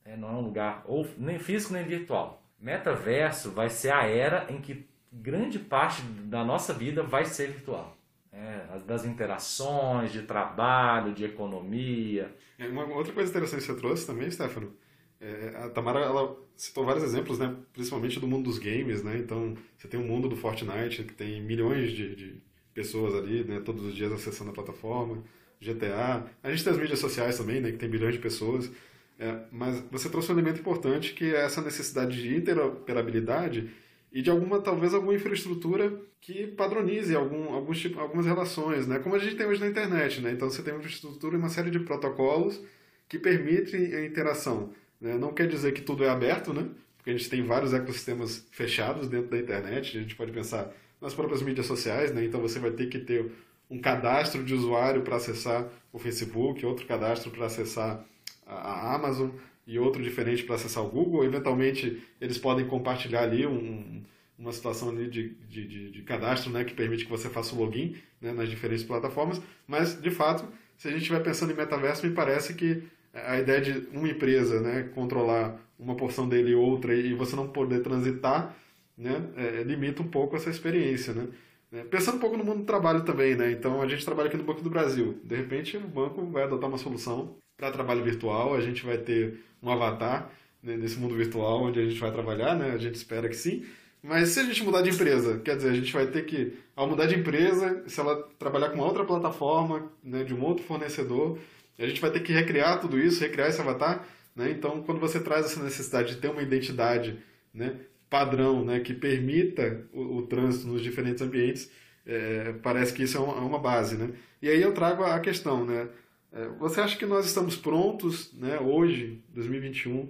né? 0.05 0.15
não 0.15 0.29
é 0.29 0.33
um 0.33 0.41
lugar 0.41 0.83
ou 0.85 1.07
nem 1.17 1.39
físico 1.39 1.73
nem 1.73 1.83
virtual. 1.83 2.41
Metaverso 2.59 3.51
vai 3.51 3.69
ser 3.69 3.91
a 3.91 4.05
era 4.05 4.45
em 4.49 4.61
que 4.61 4.87
grande 5.11 5.59
parte 5.59 6.01
da 6.01 6.43
nossa 6.43 6.73
vida 6.73 7.03
vai 7.03 7.25
ser 7.25 7.51
virtual. 7.51 7.97
É, 8.33 8.79
das 8.87 9.03
interações, 9.03 10.13
de 10.13 10.21
trabalho, 10.21 11.13
de 11.13 11.25
economia. 11.25 12.33
É, 12.57 12.65
uma 12.67 12.85
outra 12.95 13.11
coisa 13.11 13.29
interessante 13.29 13.59
que 13.59 13.65
você 13.65 13.75
trouxe 13.77 14.07
também, 14.07 14.31
Stefano, 14.31 14.73
é, 15.19 15.53
a 15.57 15.69
Tamara 15.69 15.99
ela 15.99 16.37
citou 16.55 16.85
vários 16.85 17.03
exemplos, 17.03 17.37
né, 17.37 17.53
principalmente 17.73 18.21
do 18.21 18.27
mundo 18.27 18.45
dos 18.45 18.57
games, 18.57 19.03
né, 19.03 19.17
então 19.17 19.55
você 19.77 19.87
tem 19.87 19.99
o 19.99 20.03
um 20.03 20.07
mundo 20.07 20.29
do 20.29 20.37
Fortnite, 20.37 21.03
que 21.03 21.13
tem 21.13 21.41
milhões 21.41 21.91
de, 21.91 22.15
de 22.15 22.41
pessoas 22.73 23.13
ali, 23.15 23.43
né, 23.43 23.59
todos 23.59 23.83
os 23.83 23.93
dias 23.93 24.13
acessando 24.13 24.51
a 24.51 24.53
plataforma, 24.53 25.21
GTA, 25.59 26.25
a. 26.41 26.49
Gente 26.49 26.63
tem 26.63 26.73
as 26.73 26.79
mídias 26.79 26.99
sociais 26.99 27.37
também, 27.37 27.59
né, 27.59 27.71
que 27.71 27.77
tem 27.77 27.89
bilhões 27.89 28.15
de 28.15 28.21
pessoas, 28.21 28.71
é, 29.19 29.41
mas 29.51 29.79
você 29.91 30.09
trouxe 30.09 30.31
um 30.31 30.35
elemento 30.35 30.61
importante 30.61 31.13
que 31.13 31.35
é 31.35 31.45
essa 31.45 31.61
necessidade 31.61 32.19
de 32.19 32.35
interoperabilidade 32.35 33.69
e 34.11 34.21
de 34.21 34.29
alguma 34.29 34.59
talvez 34.59 34.93
alguma 34.93 35.13
infraestrutura 35.13 35.93
que 36.19 36.47
padronize 36.47 37.15
algum, 37.15 37.53
alguns 37.53 37.79
tipo, 37.79 37.99
algumas 37.99 38.25
relações, 38.25 38.85
né? 38.85 38.99
Como 38.99 39.15
a 39.15 39.19
gente 39.19 39.35
tem 39.35 39.45
hoje 39.45 39.61
na 39.61 39.67
internet, 39.67 40.21
né? 40.21 40.31
Então 40.31 40.49
você 40.49 40.61
tem 40.61 40.73
uma 40.73 40.79
infraestrutura 40.79 41.35
e 41.35 41.39
uma 41.39 41.49
série 41.49 41.71
de 41.71 41.79
protocolos 41.79 42.61
que 43.07 43.17
permitem 43.17 43.93
a 43.95 44.05
interação. 44.05 44.71
Né? 44.99 45.17
Não 45.17 45.33
quer 45.33 45.47
dizer 45.47 45.73
que 45.73 45.81
tudo 45.81 46.03
é 46.03 46.09
aberto, 46.09 46.53
né? 46.53 46.69
Porque 46.97 47.09
a 47.09 47.13
gente 47.13 47.29
tem 47.29 47.43
vários 47.43 47.73
ecossistemas 47.73 48.45
fechados 48.51 49.07
dentro 49.07 49.31
da 49.31 49.37
internet. 49.37 49.97
A 49.97 50.01
gente 50.01 50.15
pode 50.15 50.31
pensar 50.31 50.71
nas 51.01 51.13
próprias 51.13 51.41
mídias 51.41 51.65
sociais, 51.65 52.13
né? 52.13 52.23
Então 52.23 52.39
você 52.39 52.59
vai 52.59 52.71
ter 52.71 52.87
que 52.87 52.99
ter 52.99 53.31
um 53.69 53.79
cadastro 53.79 54.43
de 54.43 54.53
usuário 54.53 55.01
para 55.01 55.15
acessar 55.15 55.67
o 55.91 55.97
Facebook, 55.97 56.63
outro 56.65 56.85
cadastro 56.85 57.31
para 57.31 57.45
acessar 57.45 58.05
a 58.45 58.93
Amazon 58.93 59.29
e 59.71 59.79
outro 59.79 60.03
diferente 60.03 60.43
para 60.43 60.55
acessar 60.55 60.83
o 60.83 60.89
Google. 60.89 61.23
Eventualmente, 61.23 62.03
eles 62.19 62.37
podem 62.37 62.67
compartilhar 62.67 63.23
ali 63.23 63.47
um, 63.47 64.03
uma 64.37 64.51
situação 64.51 64.89
ali 64.89 65.07
de, 65.07 65.29
de, 65.47 65.65
de, 65.65 65.91
de, 65.91 66.01
cadastro 66.01 66.51
né, 66.51 66.65
que 66.65 66.73
permite 66.73 67.05
que 67.05 67.09
você 67.09 67.29
faça 67.29 67.55
o 67.55 67.59
login 67.59 67.95
né, 68.19 68.33
nas 68.33 68.49
diferentes 68.49 68.83
plataformas, 68.83 69.41
mas 69.65 69.99
de 70.01 70.11
fato, 70.11 70.45
se 70.77 70.87
a 70.87 70.91
gente 70.91 71.01
estiver 71.01 71.23
pensando 71.23 71.53
em 71.53 71.55
metaverso, 71.55 72.05
me 72.05 72.13
parece 72.13 72.53
que 72.53 72.83
a 73.13 73.39
ideia 73.39 73.61
de 73.61 73.87
uma 73.95 74.09
empresa 74.09 74.59
né, 74.59 74.89
controlar 74.95 75.59
uma 75.79 75.95
porção 75.95 76.27
dele 76.27 76.51
e 76.51 76.55
outra 76.55 76.93
e 76.93 77.13
você 77.13 77.35
não 77.35 77.47
poder 77.47 77.81
transitar 77.81 78.55
né, 78.97 79.29
é, 79.37 79.63
limita 79.63 80.01
um 80.01 80.07
pouco 80.07 80.35
essa 80.35 80.49
experiência. 80.49 81.13
Né? 81.13 81.27
É, 81.71 81.83
pensando 81.83 82.17
um 82.17 82.19
pouco 82.19 82.35
no 82.35 82.43
mundo 82.43 82.59
do 82.59 82.65
trabalho 82.65 83.03
também, 83.03 83.35
né? 83.35 83.51
então 83.51 83.81
a 83.81 83.87
gente 83.87 84.03
trabalha 84.03 84.27
aqui 84.27 84.37
no 84.37 84.43
Banco 84.43 84.61
do 84.61 84.69
Brasil, 84.69 85.19
de 85.23 85.35
repente 85.35 85.77
o 85.77 85.87
banco 85.87 86.25
vai 86.25 86.43
adotar 86.43 86.67
uma 86.67 86.77
solução 86.77 87.35
para 87.61 87.71
trabalho 87.71 88.03
virtual, 88.03 88.55
a 88.55 88.59
gente 88.59 88.83
vai 88.83 88.97
ter 88.97 89.37
um 89.61 89.69
avatar 89.69 90.31
né, 90.63 90.75
nesse 90.75 90.97
mundo 90.97 91.15
virtual 91.15 91.61
onde 91.61 91.79
a 91.79 91.85
gente 91.85 91.99
vai 91.99 92.11
trabalhar, 92.11 92.55
né? 92.55 92.71
a 92.71 92.77
gente 92.79 92.95
espera 92.95 93.29
que 93.29 93.35
sim, 93.35 93.63
mas 94.01 94.29
se 94.29 94.39
a 94.39 94.43
gente 94.43 94.63
mudar 94.63 94.81
de 94.81 94.89
empresa, 94.89 95.37
quer 95.37 95.55
dizer, 95.55 95.69
a 95.69 95.75
gente 95.75 95.93
vai 95.93 96.07
ter 96.07 96.25
que, 96.25 96.53
ao 96.75 96.89
mudar 96.89 97.05
de 97.05 97.13
empresa, 97.13 97.83
se 97.85 97.99
ela 97.99 98.27
trabalhar 98.39 98.69
com 98.69 98.79
outra 98.79 99.05
plataforma, 99.05 99.91
né, 100.03 100.23
de 100.23 100.33
um 100.33 100.43
outro 100.43 100.63
fornecedor, 100.63 101.37
a 101.77 101.85
gente 101.85 102.01
vai 102.01 102.09
ter 102.09 102.21
que 102.21 102.33
recriar 102.33 102.81
tudo 102.81 102.99
isso, 102.99 103.21
recriar 103.21 103.49
esse 103.49 103.61
avatar. 103.61 104.07
Né? 104.35 104.49
Então, 104.49 104.81
quando 104.81 104.99
você 104.99 105.19
traz 105.19 105.45
essa 105.45 105.63
necessidade 105.63 106.15
de 106.15 106.21
ter 106.21 106.29
uma 106.29 106.41
identidade 106.41 107.19
né, 107.53 107.75
padrão 108.09 108.65
né, 108.65 108.79
que 108.79 108.95
permita 108.95 109.85
o, 109.93 110.17
o 110.17 110.21
trânsito 110.23 110.67
nos 110.67 110.81
diferentes 110.81 111.21
ambientes, 111.21 111.69
é, 112.07 112.55
parece 112.63 112.91
que 112.91 113.03
isso 113.03 113.17
é 113.17 113.19
uma, 113.19 113.35
é 113.35 113.41
uma, 113.41 113.59
base. 113.59 113.97
Né? 113.97 114.09
E 114.41 114.49
aí 114.49 114.59
eu 114.59 114.73
trago 114.73 115.03
a 115.03 115.19
questão, 115.19 115.63
né? 115.63 115.87
É, 116.31 116.47
você 116.47 116.79
acha 116.79 116.97
que 116.97 117.05
nós 117.05 117.25
estamos 117.25 117.57
prontos, 117.57 118.31
né, 118.33 118.57
hoje, 118.59 119.21
2021, 119.29 120.09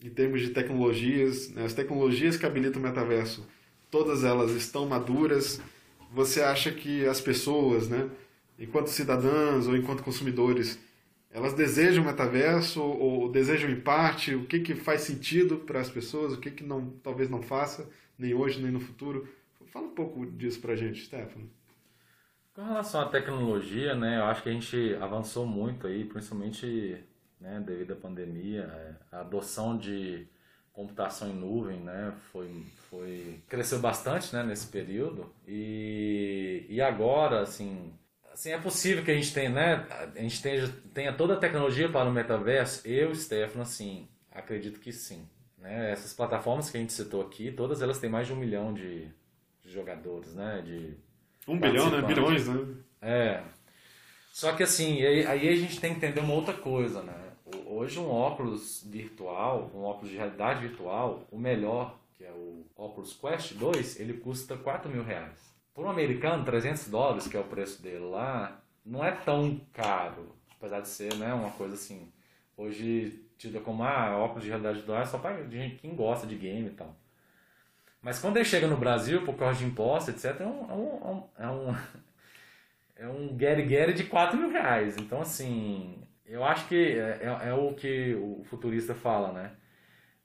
em 0.00 0.10
termos 0.10 0.40
de 0.40 0.50
tecnologias, 0.50 1.50
né, 1.50 1.64
as 1.64 1.74
tecnologias 1.74 2.36
que 2.36 2.46
habilitam 2.46 2.80
o 2.80 2.84
metaverso, 2.84 3.46
todas 3.90 4.22
elas 4.22 4.52
estão 4.52 4.86
maduras. 4.86 5.60
Você 6.12 6.40
acha 6.42 6.70
que 6.70 7.04
as 7.06 7.20
pessoas, 7.20 7.88
né, 7.88 8.08
enquanto 8.58 8.88
cidadãs 8.88 9.66
ou 9.66 9.76
enquanto 9.76 10.04
consumidores, 10.04 10.78
elas 11.30 11.54
desejam 11.54 12.04
o 12.04 12.06
metaverso 12.06 12.80
ou 12.80 13.30
desejam 13.30 13.68
em 13.68 13.80
parte? 13.80 14.34
O 14.34 14.46
que, 14.46 14.60
que 14.60 14.74
faz 14.74 15.02
sentido 15.02 15.58
para 15.58 15.80
as 15.80 15.90
pessoas? 15.90 16.32
O 16.32 16.40
que, 16.40 16.50
que 16.50 16.64
não, 16.64 16.90
talvez 17.02 17.28
não 17.28 17.42
faça, 17.42 17.88
nem 18.16 18.32
hoje 18.32 18.60
nem 18.62 18.70
no 18.70 18.80
futuro? 18.80 19.28
Fala 19.66 19.86
um 19.86 19.94
pouco 19.94 20.24
disso 20.24 20.60
para 20.60 20.72
a 20.72 20.76
gente, 20.76 21.04
Stefano. 21.04 21.50
Com 22.58 22.64
relação 22.64 23.02
à 23.02 23.04
tecnologia, 23.04 23.94
né, 23.94 24.18
eu 24.18 24.24
acho 24.24 24.42
que 24.42 24.48
a 24.48 24.52
gente 24.52 24.98
avançou 25.00 25.46
muito 25.46 25.86
aí, 25.86 26.04
principalmente 26.04 27.00
né, 27.40 27.62
devido 27.64 27.92
à 27.92 27.96
pandemia, 27.96 28.62
é, 28.62 29.16
a 29.16 29.20
adoção 29.20 29.78
de 29.78 30.26
computação 30.72 31.28
em 31.28 31.34
nuvem, 31.34 31.78
né, 31.78 32.12
foi, 32.32 32.66
foi 32.90 33.40
cresceu 33.48 33.78
bastante, 33.78 34.34
né, 34.34 34.42
nesse 34.42 34.66
período 34.66 35.32
e, 35.46 36.66
e 36.68 36.82
agora, 36.82 37.42
assim, 37.42 37.92
assim, 38.32 38.50
é 38.50 38.58
possível 38.58 39.04
que 39.04 39.12
a 39.12 39.14
gente 39.14 39.32
tenha, 39.32 39.50
né, 39.50 39.86
a 40.16 40.20
gente 40.20 40.42
tenha, 40.42 40.68
tenha 40.92 41.12
toda 41.12 41.34
a 41.34 41.38
tecnologia 41.38 41.88
para 41.88 42.08
o 42.08 42.12
metaverso. 42.12 42.84
Eu, 42.84 43.14
Stefano, 43.14 43.62
assim, 43.62 44.08
acredito 44.32 44.80
que 44.80 44.90
sim. 44.90 45.28
Né? 45.56 45.92
Essas 45.92 46.12
plataformas 46.12 46.68
que 46.70 46.76
a 46.76 46.80
gente 46.80 46.92
citou 46.92 47.22
aqui, 47.22 47.52
todas 47.52 47.82
elas 47.82 48.00
têm 48.00 48.10
mais 48.10 48.26
de 48.26 48.32
um 48.32 48.36
milhão 48.36 48.74
de, 48.74 49.06
de 49.62 49.70
jogadores, 49.70 50.34
né, 50.34 50.60
de 50.60 51.06
um 51.48 51.58
bilhão, 51.58 51.90
né, 51.90 52.02
bilhões, 52.02 52.46
né? 52.46 52.66
É. 53.00 53.42
Só 54.32 54.52
que 54.52 54.62
assim, 54.62 55.02
aí, 55.02 55.26
aí 55.26 55.48
a 55.48 55.56
gente 55.56 55.80
tem 55.80 55.92
que 55.92 55.96
entender 55.96 56.20
uma 56.20 56.34
outra 56.34 56.54
coisa, 56.54 57.02
né? 57.02 57.14
Hoje 57.66 57.98
um 57.98 58.10
óculos 58.10 58.84
virtual, 58.86 59.70
um 59.74 59.82
óculos 59.82 60.10
de 60.10 60.16
realidade 60.16 60.60
virtual, 60.60 61.26
o 61.30 61.38
melhor, 61.38 61.98
que 62.16 62.24
é 62.24 62.30
o 62.30 62.66
Oculus 62.76 63.14
Quest 63.14 63.54
2, 63.54 63.98
ele 63.98 64.14
custa 64.14 64.56
4 64.56 64.90
mil 64.90 65.02
reais. 65.02 65.52
Por 65.74 65.86
um 65.86 65.90
americano, 65.90 66.44
300 66.44 66.88
dólares, 66.88 67.26
que 67.26 67.36
é 67.36 67.40
o 67.40 67.44
preço 67.44 67.80
dele 67.80 68.04
lá, 68.04 68.60
não 68.84 69.04
é 69.04 69.12
tão 69.12 69.60
caro. 69.72 70.34
Apesar 70.56 70.80
de 70.80 70.88
ser 70.88 71.14
né, 71.14 71.32
uma 71.32 71.50
coisa 71.50 71.74
assim, 71.74 72.12
hoje 72.56 73.24
tida 73.38 73.60
como 73.60 73.82
ah, 73.84 74.18
óculos 74.18 74.42
de 74.42 74.48
realidade 74.48 74.78
virtual 74.78 75.00
é 75.00 75.06
só 75.06 75.18
para 75.18 75.42
gente 75.44 75.76
quem 75.76 75.94
gosta 75.94 76.26
de 76.26 76.34
game 76.34 76.66
e 76.66 76.72
tal. 76.72 76.94
Mas 78.00 78.18
quando 78.18 78.36
ele 78.36 78.44
chega 78.44 78.66
no 78.66 78.76
Brasil, 78.76 79.24
por 79.24 79.36
causa 79.36 79.58
de 79.58 79.66
impostos, 79.66 80.14
etc., 80.14 80.40
é 80.40 80.46
um, 80.46 80.70
é 80.70 80.74
um, 80.74 81.28
é 81.38 81.48
um, 81.48 81.76
é 82.96 83.08
um 83.08 83.28
get-get 83.38 83.94
de 83.94 84.04
4 84.04 84.38
mil 84.38 84.50
reais. 84.50 84.96
Então, 84.96 85.20
assim, 85.20 86.02
eu 86.24 86.44
acho 86.44 86.68
que 86.68 86.76
é, 86.76 87.20
é, 87.22 87.48
é, 87.48 87.54
o 87.54 87.74
que 87.74 88.14
o 88.14 88.44
futurista 88.44 88.94
fala, 88.94 89.32
né? 89.32 89.52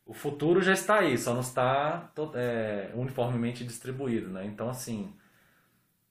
O 0.05 0.13
futuro 0.13 0.61
já 0.61 0.73
está 0.73 0.99
aí, 0.99 1.17
só 1.17 1.33
não 1.33 1.41
está 1.41 2.11
é, 2.35 2.91
uniformemente 2.93 3.63
distribuído, 3.63 4.29
né? 4.29 4.45
Então, 4.45 4.69
assim, 4.69 5.15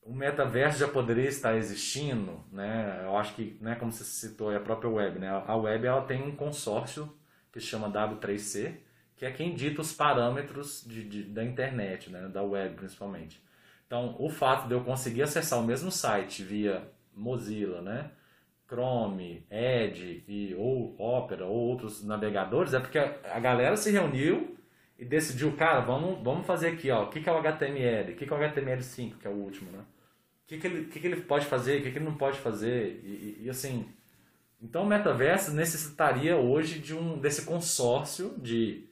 o 0.03 0.15
metaverso 0.15 0.79
já 0.79 0.89
poderia 0.89 1.29
estar 1.29 1.57
existindo, 1.57 2.43
né? 2.51 3.03
Eu 3.05 3.17
acho 3.17 3.35
que, 3.35 3.57
né, 3.61 3.77
como 3.77 3.93
você 3.93 4.05
citou, 4.05 4.51
é 4.53 4.57
a 4.57 4.61
própria 4.61 4.91
web, 4.91 5.19
né? 5.19 5.29
A 5.47 5.57
web 5.57 5.87
ela 5.87 6.03
tem 6.03 6.23
um 6.23 6.35
consórcio 6.35 7.15
que 7.53 7.61
se 7.61 7.67
chama 7.67 7.91
W3C, 7.91 8.79
que 9.17 9.25
é 9.27 9.31
quem 9.31 9.55
dita 9.55 9.81
os 9.81 9.93
parâmetros 9.93 10.85
de, 10.87 11.05
de, 11.05 11.23
da 11.25 11.45
internet, 11.45 12.11
né? 12.11 12.29
Da 12.29 12.43
web, 12.43 12.75
principalmente. 12.75 13.43
Então, 13.87 14.17
o 14.19 14.29
fato 14.31 14.67
de 14.69 14.75
eu 14.75 14.83
conseguir 14.83 15.23
acessar 15.23 15.59
o 15.59 15.67
mesmo 15.67 15.91
site 15.91 16.43
via 16.43 16.83
Mozilla, 17.15 17.83
né? 17.83 18.11
Chrome, 18.67 19.45
Edge 19.51 20.25
e, 20.27 20.55
ou 20.55 20.97
Opera 20.99 21.45
ou 21.45 21.55
outros 21.55 22.03
navegadores 22.03 22.73
é 22.73 22.81
porque 22.81 22.99
a, 22.99 23.39
galera 23.39 23.77
se 23.77 23.91
reuniu 23.91 24.57
e 24.99 25.05
decidiu, 25.05 25.55
cara, 25.57 25.81
vamos, 25.81 26.23
vamos 26.25 26.47
fazer 26.47 26.69
aqui, 26.69 26.91
ó, 26.91 27.03
o 27.03 27.09
que, 27.11 27.21
que 27.21 27.29
é 27.29 27.33
o 27.33 27.37
HTML, 27.37 28.13
o 28.13 28.17
que, 28.17 28.25
que 28.25 28.33
é 28.33 28.37
o 28.37 28.41
HTML5, 28.41 29.19
que 29.19 29.27
é 29.27 29.31
o 29.31 29.35
último, 29.35 29.71
né? 29.71 29.81
O 29.81 30.47
que, 30.47 30.59
que, 30.59 30.67
ele, 30.67 30.85
que, 30.87 30.99
que 30.99 31.07
ele 31.07 31.21
pode 31.21 31.45
fazer, 31.45 31.81
o 31.81 31.83
que, 31.83 31.91
que 31.93 31.99
ele 31.99 32.05
não 32.07 32.15
pode 32.15 32.39
fazer, 32.39 33.01
e, 33.05 33.09
e, 33.09 33.43
e 33.43 33.51
assim... 33.51 33.87
Então 34.61 34.85
o 34.85 34.87
metaverso 34.87 35.53
necessitaria 35.53 36.37
hoje 36.37 36.79
de 36.79 36.95
um, 36.95 37.19
desse 37.19 37.45
consórcio 37.45 38.33
de 38.39 38.85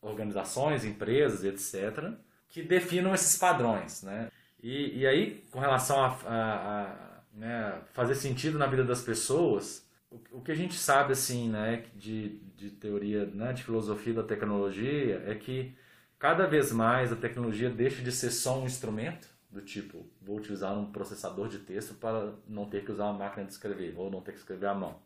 organizações, 0.00 0.84
empresas, 0.84 1.44
etc., 1.44 2.12
que 2.48 2.62
definam 2.62 3.14
esses 3.14 3.36
padrões, 3.36 4.02
né? 4.02 4.30
E, 4.62 5.00
e 5.00 5.06
aí, 5.06 5.44
com 5.50 5.60
relação 5.60 6.02
a, 6.02 6.08
a, 6.26 6.82
a 6.82 7.20
né, 7.32 7.80
fazer 7.92 8.14
sentido 8.14 8.58
na 8.58 8.66
vida 8.66 8.84
das 8.84 9.02
pessoas, 9.02 9.86
o, 10.10 10.38
o 10.38 10.40
que 10.40 10.52
a 10.52 10.54
gente 10.54 10.74
sabe 10.74 11.12
assim, 11.12 11.48
né, 11.50 11.84
de, 11.94 12.38
de 12.56 12.70
teoria, 12.70 13.26
né, 13.26 13.52
de 13.52 13.62
filosofia 13.62 14.14
da 14.14 14.22
tecnologia 14.22 15.22
é 15.26 15.34
que 15.34 15.76
cada 16.18 16.46
vez 16.46 16.72
mais 16.72 17.12
a 17.12 17.16
tecnologia 17.16 17.68
deixa 17.70 18.02
de 18.02 18.10
ser 18.10 18.30
só 18.30 18.58
um 18.60 18.66
instrumento 18.66 19.28
do 19.50 19.60
tipo, 19.60 20.06
vou 20.20 20.36
utilizar 20.36 20.76
um 20.76 20.90
processador 20.90 21.48
de 21.48 21.58
texto 21.60 21.94
para 21.94 22.34
não 22.48 22.68
ter 22.68 22.84
que 22.84 22.92
usar 22.92 23.04
uma 23.04 23.18
máquina 23.18 23.46
de 23.46 23.52
escrever 23.52 23.94
ou 23.96 24.10
não 24.10 24.20
ter 24.20 24.32
que 24.32 24.38
escrever 24.38 24.66
à 24.66 24.74
mão, 24.74 24.98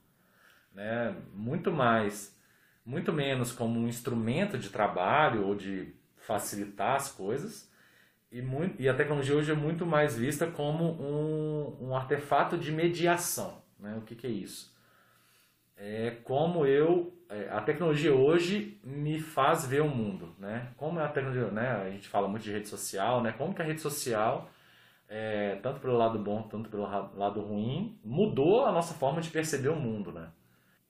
né? 0.75 1.15
Muito 1.35 1.71
mais, 1.71 2.35
muito 2.91 3.13
menos 3.13 3.53
como 3.53 3.79
um 3.79 3.87
instrumento 3.87 4.59
de 4.59 4.69
trabalho 4.69 5.47
ou 5.47 5.55
de 5.55 5.95
facilitar 6.17 6.97
as 6.97 7.09
coisas 7.11 7.71
e, 8.33 8.43
muito, 8.43 8.83
e 8.83 8.89
a 8.89 8.95
tecnologia 8.95 9.35
hoje 9.35 9.53
é 9.53 9.55
muito 9.55 9.87
mais 9.87 10.17
vista 10.17 10.47
como 10.49 10.85
um, 10.85 11.89
um 11.89 11.97
artefato 11.97 12.59
de 12.59 12.73
mediação. 12.73 13.63
Né? 13.79 13.97
O 13.97 14.03
que, 14.03 14.17
que 14.17 14.27
é 14.27 14.31
isso? 14.31 14.77
É 15.77 16.17
como 16.25 16.67
eu. 16.67 17.17
É, 17.29 17.49
a 17.49 17.61
tecnologia 17.61 18.13
hoje 18.13 18.81
me 18.83 19.21
faz 19.21 19.65
ver 19.65 19.83
o 19.83 19.89
mundo. 19.89 20.35
Né? 20.37 20.69
Como 20.77 20.99
é 20.99 21.05
a 21.05 21.09
tecnologia. 21.09 21.47
Né? 21.53 21.71
A 21.71 21.91
gente 21.91 22.09
fala 22.09 22.27
muito 22.27 22.43
de 22.43 22.53
rede 22.53 22.69
social, 22.69 23.23
né? 23.23 23.33
como 23.39 23.55
que 23.55 23.63
a 23.63 23.65
rede 23.65 23.81
social, 23.81 24.51
é, 25.09 25.57
tanto 25.63 25.79
pelo 25.79 25.97
lado 25.97 26.19
bom 26.19 26.43
tanto 26.43 26.69
pelo 26.69 26.83
lado 27.17 27.41
ruim, 27.41 27.99
mudou 28.05 28.67
a 28.67 28.73
nossa 28.73 28.95
forma 28.95 29.21
de 29.21 29.31
perceber 29.31 29.69
o 29.69 29.77
mundo. 29.77 30.11
Né? 30.11 30.29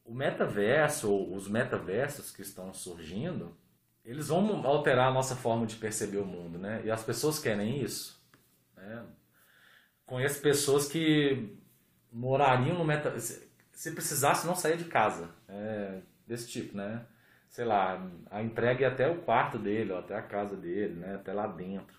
O 0.04 0.14
metaverso, 0.14 1.11
ou 1.11 1.35
os 1.35 1.49
metaversos 1.49 2.30
que 2.30 2.42
estão 2.42 2.73
surgindo, 2.75 3.57
eles 4.04 4.28
vão 4.28 4.66
alterar 4.66 5.09
a 5.09 5.14
nossa 5.14 5.37
forma 5.37 5.66
de 5.66 5.76
perceber 5.76 6.19
o 6.19 6.26
mundo, 6.26 6.59
né? 6.59 6.83
E 6.85 6.90
as 6.90 7.02
pessoas 7.04 7.38
querem 7.38 7.83
isso. 7.83 8.21
Né? 8.76 9.04
Conheço 10.04 10.40
pessoas 10.40 10.88
que 10.88 11.57
morariam 12.11 12.78
no 12.78 12.85
meta... 12.85 13.14
Se 13.19 13.92
precisasse, 13.92 14.47
não 14.47 14.54
sair 14.54 14.76
de 14.76 14.85
casa. 14.85 15.30
É, 15.49 16.00
desse 16.26 16.49
tipo, 16.49 16.76
né? 16.76 17.07
Sei 17.49 17.64
lá, 17.64 18.07
a 18.30 18.42
entrega 18.42 18.85
é 18.85 18.88
até 18.88 19.09
o 19.09 19.23
quarto 19.23 19.59
dele, 19.59 19.92
ou 19.92 19.99
até 19.99 20.14
a 20.16 20.23
casa 20.23 20.57
dele, 20.57 20.95
né? 20.95 21.14
Até 21.14 21.33
lá 21.33 21.47
dentro. 21.47 21.99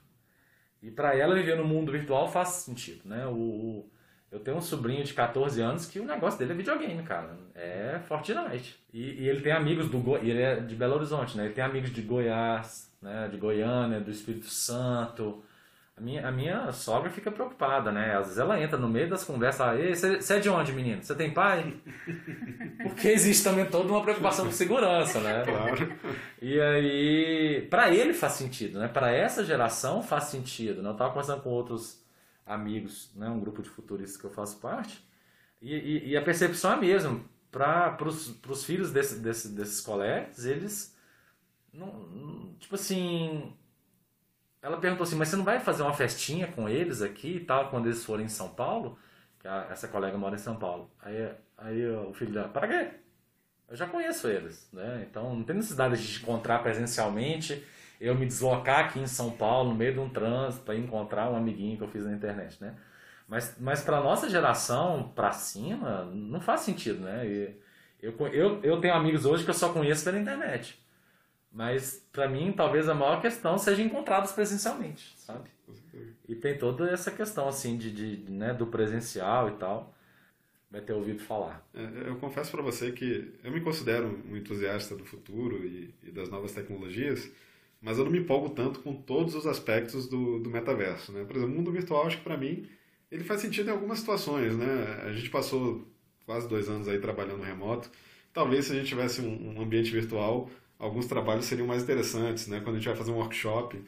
E 0.81 0.89
para 0.89 1.15
ela 1.15 1.35
viver 1.35 1.55
no 1.57 1.65
mundo 1.65 1.91
virtual 1.91 2.27
faz 2.31 2.49
sentido, 2.49 3.07
né? 3.07 3.25
O, 3.27 3.89
eu 4.31 4.39
tenho 4.39 4.57
um 4.57 4.61
sobrinho 4.61 5.03
de 5.03 5.13
14 5.13 5.61
anos 5.61 5.85
que 5.85 5.99
o 5.99 6.05
negócio 6.05 6.39
dele 6.39 6.53
é 6.53 6.55
videogame, 6.55 7.03
cara. 7.03 7.37
É 7.53 7.99
Fortnite. 8.07 8.79
E, 8.93 9.23
e 9.23 9.27
ele 9.27 9.41
tem 9.41 9.51
amigos 9.51 9.89
do 9.89 9.99
Go... 9.99 10.15
ele 10.15 10.41
é 10.41 10.55
de 10.55 10.73
Belo 10.73 10.95
Horizonte, 10.95 11.35
né? 11.35 11.45
Ele 11.45 11.53
tem 11.53 11.63
amigos 11.63 11.91
de 11.91 12.01
Goiás, 12.01 12.89
né? 13.01 13.27
De 13.29 13.35
Goiânia, 13.35 13.99
do 13.99 14.09
Espírito 14.09 14.45
Santo, 14.45 15.43
A 15.97 16.01
minha, 16.01 16.25
a 16.25 16.31
minha 16.31 16.71
sogra 16.71 17.09
fica 17.09 17.29
preocupada, 17.29 17.91
né? 17.91 18.15
Às 18.15 18.27
vezes 18.27 18.37
ela 18.37 18.57
entra 18.57 18.77
no 18.77 18.87
meio 18.87 19.09
das 19.09 19.25
conversas, 19.25 19.77
Ei, 19.77 19.93
você 19.93 20.35
é 20.35 20.39
de 20.39 20.47
onde, 20.47 20.71
menino? 20.71 21.03
Você 21.03 21.13
tem 21.13 21.33
pai? 21.33 21.73
Porque 22.83 23.09
existe 23.09 23.43
também 23.43 23.65
toda 23.65 23.91
uma 23.91 24.01
preocupação 24.01 24.47
de 24.47 24.53
segurança, 24.53 25.19
né? 25.19 25.43
Claro. 25.43 25.93
E 26.41 26.57
aí, 26.57 27.67
para 27.69 27.93
ele 27.93 28.13
faz 28.13 28.33
sentido, 28.33 28.79
né? 28.79 28.87
Para 28.87 29.11
essa 29.11 29.43
geração 29.43 30.01
faz 30.01 30.25
sentido. 30.25 30.81
Né? 30.81 30.87
Eu 30.87 30.93
estava 30.93 31.09
conversando 31.09 31.41
com 31.41 31.49
outros 31.49 32.00
amigos, 32.45 33.11
né? 33.15 33.29
Um 33.29 33.39
grupo 33.39 33.61
de 33.61 33.69
futuristas 33.69 34.19
que 34.19 34.25
eu 34.25 34.31
faço 34.31 34.59
parte. 34.59 35.05
E, 35.61 35.73
e, 35.73 36.09
e 36.09 36.17
a 36.17 36.21
percepção 36.21 36.71
é 36.71 36.73
a 36.75 36.77
mesma. 36.77 37.21
Para 37.51 37.97
os 38.05 38.63
filhos 38.63 38.91
desse, 38.91 39.19
desse, 39.19 39.49
desses 39.49 39.81
colegas, 39.81 40.45
eles. 40.45 40.95
Não, 41.73 42.55
tipo 42.59 42.75
assim, 42.75 43.53
ela 44.61 44.77
perguntou 44.77 45.03
assim, 45.03 45.15
mas 45.15 45.29
você 45.29 45.35
não 45.35 45.43
vai 45.43 45.59
fazer 45.59 45.81
uma 45.81 45.93
festinha 45.93 46.47
com 46.47 46.69
eles 46.69 47.01
aqui 47.01 47.37
e 47.37 47.39
tal, 47.39 47.69
quando 47.69 47.87
eles 47.87 48.05
forem 48.05 48.25
em 48.25 48.29
São 48.29 48.49
Paulo? 48.49 48.97
Que 49.39 49.47
a, 49.47 49.67
essa 49.71 49.87
colega 49.87 50.17
mora 50.17 50.35
em 50.35 50.39
São 50.39 50.55
Paulo. 50.55 50.91
Aí, 51.01 51.31
aí 51.57 51.87
o 51.87 52.13
filho 52.13 52.31
dela, 52.31 52.49
para 52.49 52.67
quê? 52.67 52.91
Eu 53.67 53.75
já 53.75 53.87
conheço 53.87 54.27
eles, 54.27 54.69
né? 54.71 55.05
Então 55.09 55.35
não 55.35 55.43
tem 55.43 55.55
necessidade 55.55 55.95
de 56.01 56.21
encontrar 56.21 56.59
presencialmente, 56.59 57.65
eu 58.01 58.15
me 58.15 58.25
deslocar 58.25 58.85
aqui 58.85 58.99
em 58.99 59.07
São 59.07 59.31
Paulo, 59.31 59.69
no 59.69 59.75
meio 59.75 59.93
de 59.93 59.99
um 59.99 60.09
trânsito, 60.09 60.65
para 60.65 60.75
encontrar 60.75 61.31
um 61.31 61.35
amiguinho 61.35 61.77
que 61.77 61.83
eu 61.83 61.87
fiz 61.87 62.03
na 62.03 62.13
internet, 62.13 62.57
né? 62.59 62.75
Mas, 63.27 63.55
mas 63.59 63.81
para 63.81 64.01
nossa 64.01 64.29
geração, 64.29 65.09
para 65.15 65.31
cima, 65.31 66.03
não 66.11 66.41
faz 66.41 66.61
sentido, 66.61 67.01
né? 67.01 67.25
E 67.25 67.55
eu, 68.01 68.13
eu, 68.27 68.59
eu 68.63 68.81
tenho 68.81 68.93
amigos 68.93 69.25
hoje 69.25 69.43
que 69.43 69.49
eu 69.51 69.53
só 69.53 69.71
conheço 69.71 70.03
pela 70.03 70.19
internet. 70.19 70.77
Mas 71.51 72.05
para 72.11 72.27
mim, 72.27 72.51
talvez 72.51 72.89
a 72.89 72.95
maior 72.95 73.21
questão 73.21 73.57
seja 73.57 73.81
encontrados 73.81 74.31
presencialmente, 74.31 75.13
sabe? 75.17 75.49
E 76.27 76.35
tem 76.35 76.57
toda 76.57 76.89
essa 76.89 77.11
questão 77.11 77.47
assim 77.47 77.77
de, 77.77 77.91
de 77.91 78.31
né, 78.31 78.53
do 78.53 78.65
presencial 78.65 79.49
e 79.49 79.51
tal. 79.53 79.93
Vai 80.71 80.79
ter 80.79 80.93
ouvido 80.93 81.21
falar. 81.21 81.65
É, 81.73 82.07
eu 82.07 82.15
confesso 82.15 82.49
para 82.49 82.61
você 82.61 82.93
que 82.93 83.33
eu 83.43 83.51
me 83.51 83.59
considero 83.59 84.23
um 84.29 84.37
entusiasta 84.37 84.95
do 84.95 85.03
futuro 85.03 85.65
e, 85.65 85.93
e, 86.01 86.11
das 86.11 86.29
novas 86.29 86.53
tecnologias, 86.53 87.29
mas 87.81 87.97
eu 87.97 88.05
não 88.05 88.11
me 88.11 88.19
empolgo 88.19 88.49
tanto 88.49 88.79
com 88.81 88.93
todos 88.93 89.35
os 89.35 89.47
aspectos 89.47 90.07
do, 90.07 90.39
do 90.39 90.49
metaverso, 90.49 91.11
né? 91.11 91.23
Por 91.25 91.35
exemplo, 91.35 91.53
o 91.53 91.57
mundo 91.57 91.71
virtual, 91.71 92.07
acho 92.07 92.17
que 92.17 92.23
para 92.23 92.37
mim 92.37 92.67
ele 93.11 93.23
faz 93.23 93.41
sentido 93.41 93.69
em 93.69 93.71
algumas 93.71 93.99
situações, 93.99 94.55
né? 94.55 95.01
A 95.03 95.11
gente 95.11 95.29
passou 95.29 95.87
quase 96.25 96.47
dois 96.47 96.69
anos 96.69 96.87
aí 96.87 96.99
trabalhando 96.99 97.41
remoto. 97.43 97.89
Talvez 98.31 98.65
se 98.65 98.71
a 98.71 98.75
gente 98.75 98.87
tivesse 98.87 99.21
um, 99.21 99.57
um 99.57 99.61
ambiente 99.61 99.91
virtual 99.91 100.49
alguns 100.81 101.05
trabalhos 101.05 101.45
seriam 101.45 101.67
mais 101.67 101.83
interessantes, 101.83 102.47
né? 102.47 102.59
Quando 102.59 102.75
a 102.75 102.79
gente 102.79 102.87
vai 102.87 102.97
fazer 102.97 103.11
um 103.11 103.17
workshop, 103.17 103.79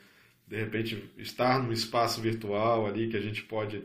de 0.48 0.56
repente 0.56 1.12
estar 1.18 1.62
num 1.62 1.72
espaço 1.72 2.22
virtual 2.22 2.86
ali 2.86 3.10
que 3.10 3.18
a 3.18 3.22
gente 3.22 3.42
pode 3.44 3.84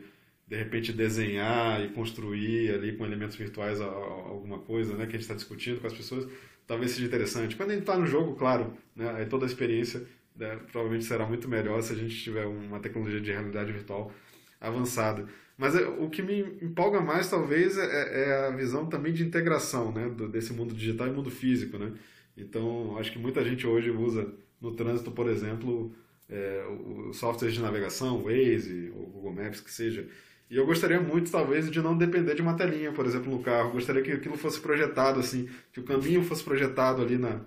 de 0.49 0.55
repente 0.55 0.91
desenhar 0.91 1.79
e 1.85 1.89
construir 1.89 2.73
ali 2.73 2.93
com 2.93 3.05
elementos 3.05 3.35
virtuais 3.35 3.79
alguma 3.79 4.57
coisa, 4.57 4.95
né? 4.95 5.05
Que 5.05 5.11
a 5.11 5.19
gente 5.19 5.21
está 5.21 5.35
discutindo 5.35 5.79
com 5.79 5.85
as 5.85 5.93
pessoas, 5.93 6.27
talvez 6.65 6.91
seja 6.91 7.05
interessante. 7.05 7.55
Quando 7.55 7.69
a 7.69 7.73
gente 7.73 7.83
está 7.83 7.95
no 7.95 8.07
jogo, 8.07 8.35
claro, 8.35 8.73
né? 8.95 9.13
Aí 9.15 9.27
toda 9.27 9.45
a 9.45 9.47
experiência 9.47 10.05
né, 10.35 10.57
provavelmente 10.71 11.05
será 11.05 11.27
muito 11.27 11.47
melhor 11.47 11.81
se 11.83 11.93
a 11.93 11.95
gente 11.95 12.15
tiver 12.15 12.45
uma 12.45 12.79
tecnologia 12.79 13.21
de 13.21 13.31
realidade 13.31 13.71
virtual 13.71 14.11
avançada. 14.59 15.27
Mas 15.55 15.75
é, 15.75 15.85
o 15.87 16.09
que 16.09 16.23
me 16.23 16.39
empolga 16.61 16.99
mais, 16.99 17.29
talvez, 17.29 17.77
é, 17.77 18.23
é, 18.23 18.47
a 18.47 18.49
visão 18.49 18.87
também 18.87 19.13
de 19.13 19.23
integração 19.23 19.91
né, 19.91 20.09
desse 20.31 20.51
mundo 20.53 20.73
digital 20.73 21.07
e 21.07 21.11
mundo 21.11 21.29
físico. 21.29 21.77
Né? 21.77 21.91
Então, 22.35 22.97
acho 22.97 23.11
que 23.11 23.19
muita 23.19 23.43
gente 23.43 23.67
hoje 23.67 23.91
usa 23.91 24.33
no 24.59 24.73
trânsito, 24.73 25.11
por 25.11 25.29
exemplo, 25.29 25.93
é, 26.29 26.63
o 26.67 27.13
software 27.13 27.51
de 27.51 27.61
navegação, 27.61 28.17
o 28.17 28.23
Waze, 28.23 28.91
ou 28.95 29.05
Google 29.05 29.33
Maps, 29.33 29.59
que 29.59 29.71
seja. 29.71 30.07
E 30.49 30.57
eu 30.57 30.65
gostaria 30.65 30.99
muito, 30.99 31.31
talvez, 31.31 31.69
de 31.69 31.81
não 31.81 31.95
depender 31.95 32.33
de 32.33 32.41
uma 32.41 32.55
telinha, 32.55 32.91
por 32.91 33.05
exemplo, 33.05 33.31
no 33.31 33.43
carro. 33.43 33.71
Gostaria 33.71 34.01
que 34.01 34.11
aquilo 34.11 34.35
fosse 34.35 34.59
projetado, 34.59 35.19
assim, 35.19 35.47
que 35.71 35.79
o 35.79 35.83
caminho 35.83 36.23
fosse 36.23 36.43
projetado 36.43 37.01
ali, 37.01 37.17
na, 37.17 37.41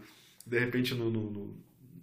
de 0.46 0.58
repente, 0.58 0.94
no, 0.94 1.10
no, 1.10 1.30
no, 1.30 1.56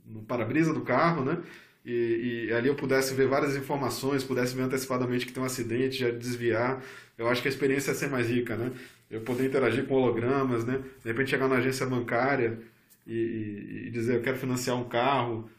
no 0.06 0.22
para-brisa 0.24 0.74
do 0.74 0.82
carro, 0.82 1.24
né? 1.24 1.42
E, 1.86 2.48
e, 2.50 2.54
ali 2.54 2.68
eu 2.68 2.76
pudesse 2.76 3.14
ver 3.14 3.28
várias 3.28 3.56
informações, 3.56 4.24
pudesse 4.24 4.54
ver 4.56 4.64
antecipadamente 4.64 5.26
que 5.26 5.32
tem 5.32 5.42
um 5.42 5.46
acidente, 5.46 5.98
já 5.98 6.12
desviar. 6.12 6.84
Eu 7.18 7.28
acho 7.30 7.42
que 7.42 7.48
a 7.48 7.52
experiência 7.52 7.92
ia 7.92 7.96
ser 7.96 8.10
mais 8.10 8.28
rica, 8.30 8.56
né? 8.58 8.72
Eu 9.10 9.22
poder 9.22 9.46
interagir 9.46 9.86
com 9.86 9.96
hologramas, 9.96 10.66
né? 10.66 10.84
De 11.02 11.10
repente 11.10 11.30
chegar 11.30 11.48
na 11.48 11.56
agência 11.56 11.86
bancária 11.86 12.60
e, 13.08 13.86
e, 13.88 13.90
dizer 13.92 14.18
eu 14.18 14.22
quero 14.22 14.38
financiar 14.38 14.78
um 14.78 14.84
carro, 14.84 15.50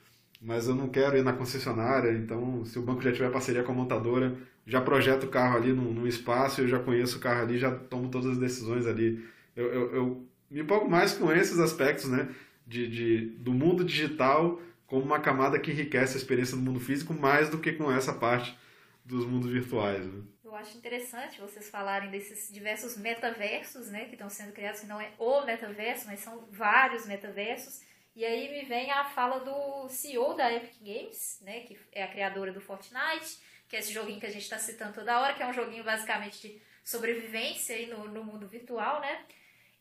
mas 0.41 0.69
eu 0.69 0.75
não 0.75 0.89
quero 0.89 1.17
ir 1.17 1.25
na 1.25 1.33
concessionária, 1.33 2.13
então 2.13 2.65
se 2.65 2.79
o 2.79 2.83
banco 2.83 3.03
já 3.03 3.13
tiver 3.13 3.31
parceria 3.31 3.63
com 3.63 3.73
a 3.73 3.75
montadora, 3.75 4.37
já 4.71 4.81
projeto 4.81 5.25
o 5.25 5.29
carro 5.29 5.57
ali 5.57 5.73
no, 5.73 5.93
no 5.93 6.07
espaço, 6.07 6.61
eu 6.61 6.69
já 6.69 6.79
conheço 6.79 7.19
o 7.19 7.21
carro 7.21 7.43
ali, 7.43 7.59
já 7.59 7.75
tomo 7.75 8.09
todas 8.09 8.31
as 8.31 8.39
decisões 8.39 8.87
ali. 8.87 9.29
Eu, 9.57 9.67
eu, 9.67 9.95
eu 9.95 10.27
me 10.49 10.61
empolgo 10.61 10.89
mais 10.89 11.13
com 11.13 11.31
esses 11.33 11.59
aspectos, 11.59 12.09
né? 12.09 12.29
De, 12.65 12.87
de, 12.87 13.27
do 13.39 13.53
mundo 13.53 13.85
digital 13.85 14.63
como 14.87 15.03
uma 15.03 15.19
camada 15.19 15.59
que 15.59 15.73
enriquece 15.73 16.15
a 16.15 16.21
experiência 16.21 16.57
do 16.57 16.63
mundo 16.63 16.79
físico 16.79 17.13
mais 17.13 17.49
do 17.49 17.59
que 17.59 17.73
com 17.73 17.91
essa 17.91 18.13
parte 18.13 18.57
dos 19.05 19.27
mundos 19.27 19.51
virtuais. 19.51 20.07
Né? 20.07 20.23
Eu 20.45 20.55
acho 20.55 20.79
interessante 20.79 21.41
vocês 21.41 21.69
falarem 21.69 22.11
desses 22.11 22.53
diversos 22.53 22.97
metaversos, 22.97 23.89
né, 23.89 24.05
que 24.05 24.13
estão 24.13 24.29
sendo 24.29 24.53
criados, 24.53 24.81
que 24.81 24.87
não 24.87 25.01
é 25.01 25.11
o 25.19 25.45
metaverso, 25.45 26.07
mas 26.07 26.21
são 26.21 26.47
vários 26.51 27.07
metaversos. 27.07 27.81
E 28.15 28.25
aí 28.25 28.51
me 28.51 28.65
vem 28.69 28.91
a 28.91 29.05
fala 29.05 29.41
do 29.41 29.89
CEO 29.89 30.35
da 30.35 30.53
Epic 30.53 30.77
Games, 30.81 31.41
né, 31.43 31.61
que 31.61 31.79
é 31.93 32.05
a 32.05 32.09
criadora 32.09 32.53
do 32.53 32.61
Fortnite, 32.61 33.39
que 33.71 33.77
é 33.77 33.79
esse 33.79 33.93
joguinho 33.93 34.21
que 34.21 34.27
a 34.27 34.31
gente 34.31 34.43
está 34.43 34.59
citando 34.59 34.93
toda 34.93 35.19
hora, 35.19 35.33
que 35.33 35.43
é 35.43 35.47
um 35.47 35.55
joguinho 35.55 35.83
basicamente 35.83 36.41
de 36.41 36.63
sobrevivência 36.85 37.75
aí 37.75 37.87
no, 37.87 38.09
no 38.09 38.23
mundo 38.23 38.47
virtual, 38.47 39.01
né? 39.01 39.25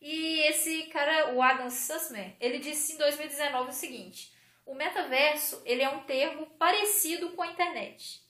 E 0.00 0.40
esse 0.48 0.84
cara, 0.84 1.34
o 1.34 1.42
Adam 1.42 1.68
Sussman, 1.68 2.34
ele 2.40 2.58
disse 2.58 2.94
em 2.94 2.96
2019 2.96 3.68
o 3.68 3.72
seguinte: 3.72 4.32
o 4.64 4.74
metaverso 4.74 5.60
ele 5.66 5.82
é 5.82 5.88
um 5.90 6.04
termo 6.04 6.46
parecido 6.58 7.30
com 7.32 7.42
a 7.42 7.48
internet 7.48 8.22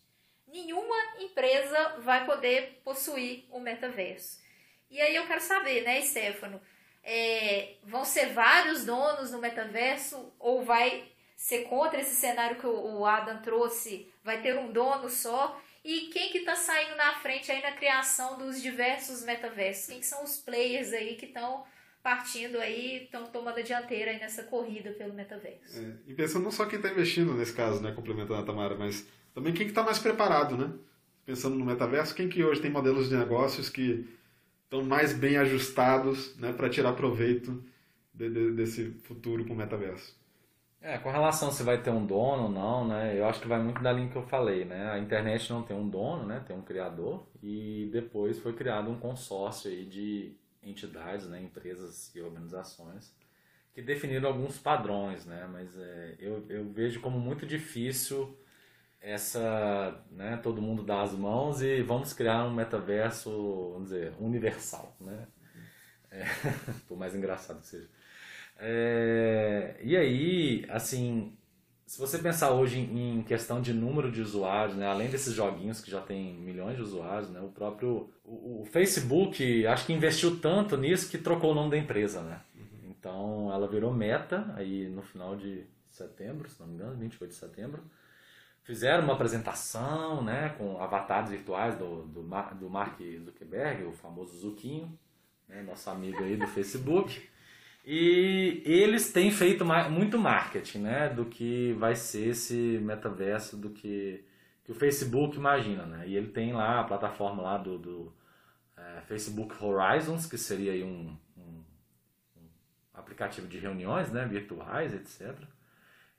nenhuma 0.53 0.97
empresa 1.19 1.97
vai 1.99 2.27
poder 2.27 2.81
possuir 2.85 3.45
o 3.51 3.61
metaverso. 3.61 4.41
E 4.91 5.01
aí 5.01 5.15
eu 5.15 5.27
quero 5.27 5.41
saber, 5.41 5.83
né, 5.83 6.01
Stefano? 6.03 6.61
É, 7.03 7.77
vão 7.85 8.05
ser 8.05 8.27
vários 8.33 8.85
donos 8.85 9.31
no 9.31 9.39
metaverso 9.39 10.33
ou 10.39 10.63
vai 10.63 11.10
ser 11.41 11.65
contra 11.65 11.99
esse 11.99 12.15
cenário 12.15 12.61
que 12.61 12.67
o 12.67 13.07
Adam 13.07 13.41
trouxe? 13.41 14.07
Vai 14.23 14.43
ter 14.43 14.59
um 14.59 14.71
dono 14.71 15.09
só? 15.09 15.59
E 15.83 16.11
quem 16.13 16.31
que 16.31 16.39
está 16.39 16.55
saindo 16.55 16.95
na 16.97 17.15
frente 17.15 17.51
aí 17.51 17.63
na 17.63 17.73
criação 17.73 18.37
dos 18.37 18.61
diversos 18.61 19.25
metaversos? 19.25 19.87
Quem 19.87 20.03
são 20.03 20.23
os 20.23 20.37
players 20.37 20.93
aí 20.93 21.17
que 21.17 21.25
estão 21.25 21.65
partindo 22.03 22.59
aí, 22.59 23.05
estão 23.05 23.25
tomando 23.25 23.59
a 23.59 23.63
dianteira 23.63 24.11
aí 24.11 24.21
nessa 24.21 24.45
corrida 24.45 24.91
pelo 24.93 25.15
metaverso? 25.15 25.81
É, 25.81 25.95
e 26.09 26.15
pensando 26.15 26.45
não 26.45 26.51
só 26.51 26.67
quem 26.67 26.79
está 26.79 26.91
investindo 26.91 27.33
nesse 27.33 27.55
caso, 27.55 27.83
né, 27.83 27.93
complementando 27.93 28.43
a 28.43 28.45
Tamara, 28.45 28.77
mas 28.77 29.07
também 29.35 29.55
quem 29.55 29.67
está 29.67 29.81
que 29.81 29.85
tá 29.87 29.87
mais 29.87 29.99
preparado, 29.99 30.59
né? 30.59 30.71
Pensando 31.25 31.57
no 31.57 31.65
metaverso, 31.65 32.15
quem 32.15 32.29
que 32.29 32.45
hoje 32.45 32.61
tem 32.61 32.71
modelos 32.71 33.09
de 33.09 33.17
negócios 33.17 33.71
que 33.71 34.07
estão 34.65 34.85
mais 34.85 35.15
bem 35.15 35.39
ajustados 35.39 36.37
né, 36.37 36.53
para 36.53 36.69
tirar 36.69 36.93
proveito 36.93 37.65
de, 38.13 38.29
de, 38.29 38.53
desse 38.53 38.91
futuro 39.05 39.47
com 39.47 39.55
o 39.55 39.57
metaverso? 39.57 40.20
É, 40.83 40.97
com 40.99 41.11
relação 41.11 41.53
se 41.53 41.63
vai 41.63 41.83
ter 41.83 41.91
um 41.91 42.07
dono 42.07 42.45
ou 42.45 42.49
não, 42.51 42.89
né? 42.89 43.19
Eu 43.19 43.27
acho 43.27 43.41
que 43.41 43.49
vai 43.49 43.63
muito 43.63 43.83
da 43.83 43.93
linha 43.93 44.09
que 44.09 44.17
eu 44.17 44.23
falei, 44.27 44.65
né? 44.65 44.91
A 44.91 44.99
internet 44.99 45.51
não 45.53 45.63
tem 45.63 45.77
um 45.77 45.89
dono, 45.89 46.27
né? 46.27 46.43
Tem 46.47 46.57
um 46.57 46.63
criador 46.63 47.27
e 47.43 47.89
depois 47.93 48.39
foi 48.39 48.55
criado 48.55 48.91
um 48.91 48.99
consórcio 48.99 49.71
aí 49.71 49.85
de 49.85 50.35
entidades, 50.63 51.29
né? 51.29 51.41
Empresas 51.43 52.15
e 52.15 52.21
organizações 52.23 53.15
que 53.75 53.83
definiram 53.83 54.29
alguns 54.29 54.59
padrões, 54.59 55.27
né? 55.27 55.47
Mas 55.53 55.77
é, 55.79 56.17
eu, 56.19 56.47
eu 56.49 56.71
vejo 56.73 57.01
como 57.01 57.19
muito 57.21 57.47
difícil 57.47 58.37
essa, 59.01 60.05
né, 60.11 60.37
todo 60.43 60.61
mundo 60.61 60.83
dá 60.85 61.03
as 61.03 61.13
mãos 61.13 61.63
e 61.63 61.83
vamos 61.83 62.13
criar 62.13 62.45
um 62.45 62.53
metaverso, 62.55 63.31
vamos 63.73 63.89
dizer, 63.89 64.13
universal, 64.21 64.95
né? 65.01 65.27
É, 66.11 66.25
por 66.89 66.99
mais 66.99 67.15
engraçado 67.15 67.61
que 67.61 67.67
seja. 67.67 67.89
É, 68.61 69.77
e 69.83 69.97
aí, 69.97 70.67
assim, 70.69 71.33
se 71.87 71.99
você 71.99 72.19
pensar 72.19 72.53
hoje 72.53 72.79
em, 72.79 73.23
questão 73.23 73.61
de 73.61 73.73
número 73.73 74.13
de 74.13 74.21
usuários, 74.21 74.77
né, 74.77 74.87
além 74.87 75.09
desses 75.09 75.35
joguinhos 75.35 75.81
que 75.81 75.91
já 75.91 76.01
tem 76.01 76.35
milhões 76.35 76.77
de 76.77 76.83
usuários, 76.83 77.31
né, 77.31 77.41
o 77.41 77.49
próprio 77.49 78.13
o, 78.25 78.61
o 78.61 78.65
Facebook 78.67 79.67
acho 79.67 79.87
que 79.87 79.93
investiu 79.93 80.39
tanto 80.39 80.77
nisso 80.77 81.11
que 81.11 81.19
trocou 81.19 81.53
o 81.53 81.55
nome 81.55 81.71
da 81.71 81.79
empresa, 81.79 82.23
né? 82.23 82.41
Uhum. 82.55 82.91
Então 82.91 83.53
ela 83.53 83.67
virou 83.67 83.93
Meta 83.93 84.53
aí 84.57 84.89
no 84.89 85.03
final 85.03 85.35
de 85.35 85.67
setembro, 85.91 86.49
se 86.49 86.61
não 86.61 86.69
me 86.69 86.75
engano, 86.75 86.97
28 86.97 87.31
de 87.31 87.37
setembro 87.37 87.83
fizeram 88.63 89.03
uma 89.03 89.15
apresentação 89.15 90.23
né, 90.23 90.55
com 90.57 90.81
avatares 90.81 91.31
virtuais 91.31 91.77
do, 91.77 92.03
do, 92.05 92.23
do 92.23 92.71
Mark 92.71 93.01
Zuckerberg, 93.25 93.85
o 93.85 93.93
famoso 93.93 94.37
Zuquinho, 94.39 94.97
né, 95.49 95.63
nosso 95.63 95.91
amigo 95.91 96.23
aí 96.23 96.37
do 96.37 96.47
Facebook. 96.47 97.29
E 97.85 98.63
eles 98.65 99.13
têm 99.13 99.31
feito 99.31 99.65
muito 99.91 100.19
marketing 100.19 100.79
né, 100.81 101.09
do 101.09 101.25
que 101.25 101.73
vai 101.75 101.95
ser 101.97 102.29
esse 102.29 102.79
metaverso, 102.83 103.57
do 103.57 103.71
que, 103.71 104.25
que 104.65 104.71
o 104.71 104.75
Facebook 104.75 105.37
imagina, 105.37 105.87
né? 105.87 106.07
E 106.07 106.15
ele 106.17 106.29
tem 106.29 106.53
lá 106.53 106.81
a 106.81 106.85
plataforma 106.85 107.43
lá 107.43 107.57
do, 107.57 107.79
do 107.79 108.13
é, 108.77 109.01
Facebook 109.03 109.55
Horizons, 109.63 110.27
que 110.27 110.37
seria 110.37 110.73
aí 110.73 110.85
um, 110.85 111.17
um, 111.39 111.65
um, 112.37 112.49
aplicativo 112.93 113.49
de 113.49 113.59
reuniões, 113.59 114.13
né? 114.13 114.27
Virtuais, 114.27 114.93
etc. 114.95 115.35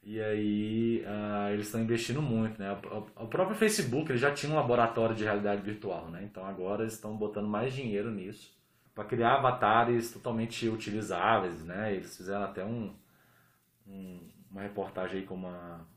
E 0.03 0.19
aí 0.19 1.05
uh, 1.05 1.53
eles 1.53 1.67
estão 1.67 1.79
investindo 1.79 2.23
muito, 2.23 2.59
né? 2.59 2.71
O, 2.91 3.23
o, 3.23 3.27
próprio 3.27 3.55
Facebook 3.55 4.11
ele 4.11 4.17
já 4.17 4.33
tinha 4.33 4.51
um 4.51 4.55
laboratório 4.55 5.15
de 5.15 5.23
realidade 5.23 5.61
virtual, 5.61 6.09
né? 6.09 6.23
Então 6.23 6.43
agora 6.43 6.81
eles 6.81 6.93
estão 6.93 7.15
botando 7.15 7.47
mais 7.47 7.71
dinheiro 7.71 8.09
nisso 8.09 8.59
para 8.93 9.05
criar 9.05 9.35
avatares 9.35 10.11
totalmente 10.11 10.67
utilizáveis, 10.67 11.63
né? 11.63 11.93
Eles 11.93 12.15
fizeram 12.15 12.43
até 12.43 12.63
um, 12.63 12.93
um, 13.87 14.19
uma 14.49 14.61
reportagem 14.61 15.25
com, 15.25 15.35
uma, 15.35 15.87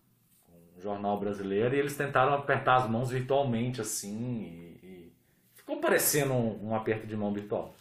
com 0.45 0.53
um 0.77 0.81
jornal 0.81 1.19
brasileiro 1.19 1.75
e 1.75 1.79
eles 1.79 1.97
tentaram 1.97 2.35
apertar 2.35 2.77
as 2.77 2.89
mãos 2.89 3.11
virtualmente 3.11 3.81
assim 3.81 4.43
e, 4.43 4.87
e 4.87 5.13
ficou 5.55 5.81
parecendo 5.81 6.33
um, 6.33 6.71
um, 6.71 6.75
aperto 6.75 7.07
de 7.07 7.17
mão 7.17 7.33
virtual. 7.33 7.75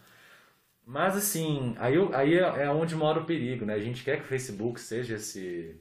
Mas 0.86 1.16
assim, 1.16 1.74
aí, 1.78 1.94
aí 2.12 2.34
é, 2.34 2.64
é 2.64 2.70
onde 2.70 2.94
mora 2.94 3.20
o 3.20 3.24
perigo, 3.24 3.64
né? 3.64 3.74
A 3.74 3.80
gente 3.80 4.04
quer 4.04 4.18
que 4.18 4.24
o 4.24 4.28
Facebook 4.28 4.80
seja 4.80 5.16
esse 5.16 5.80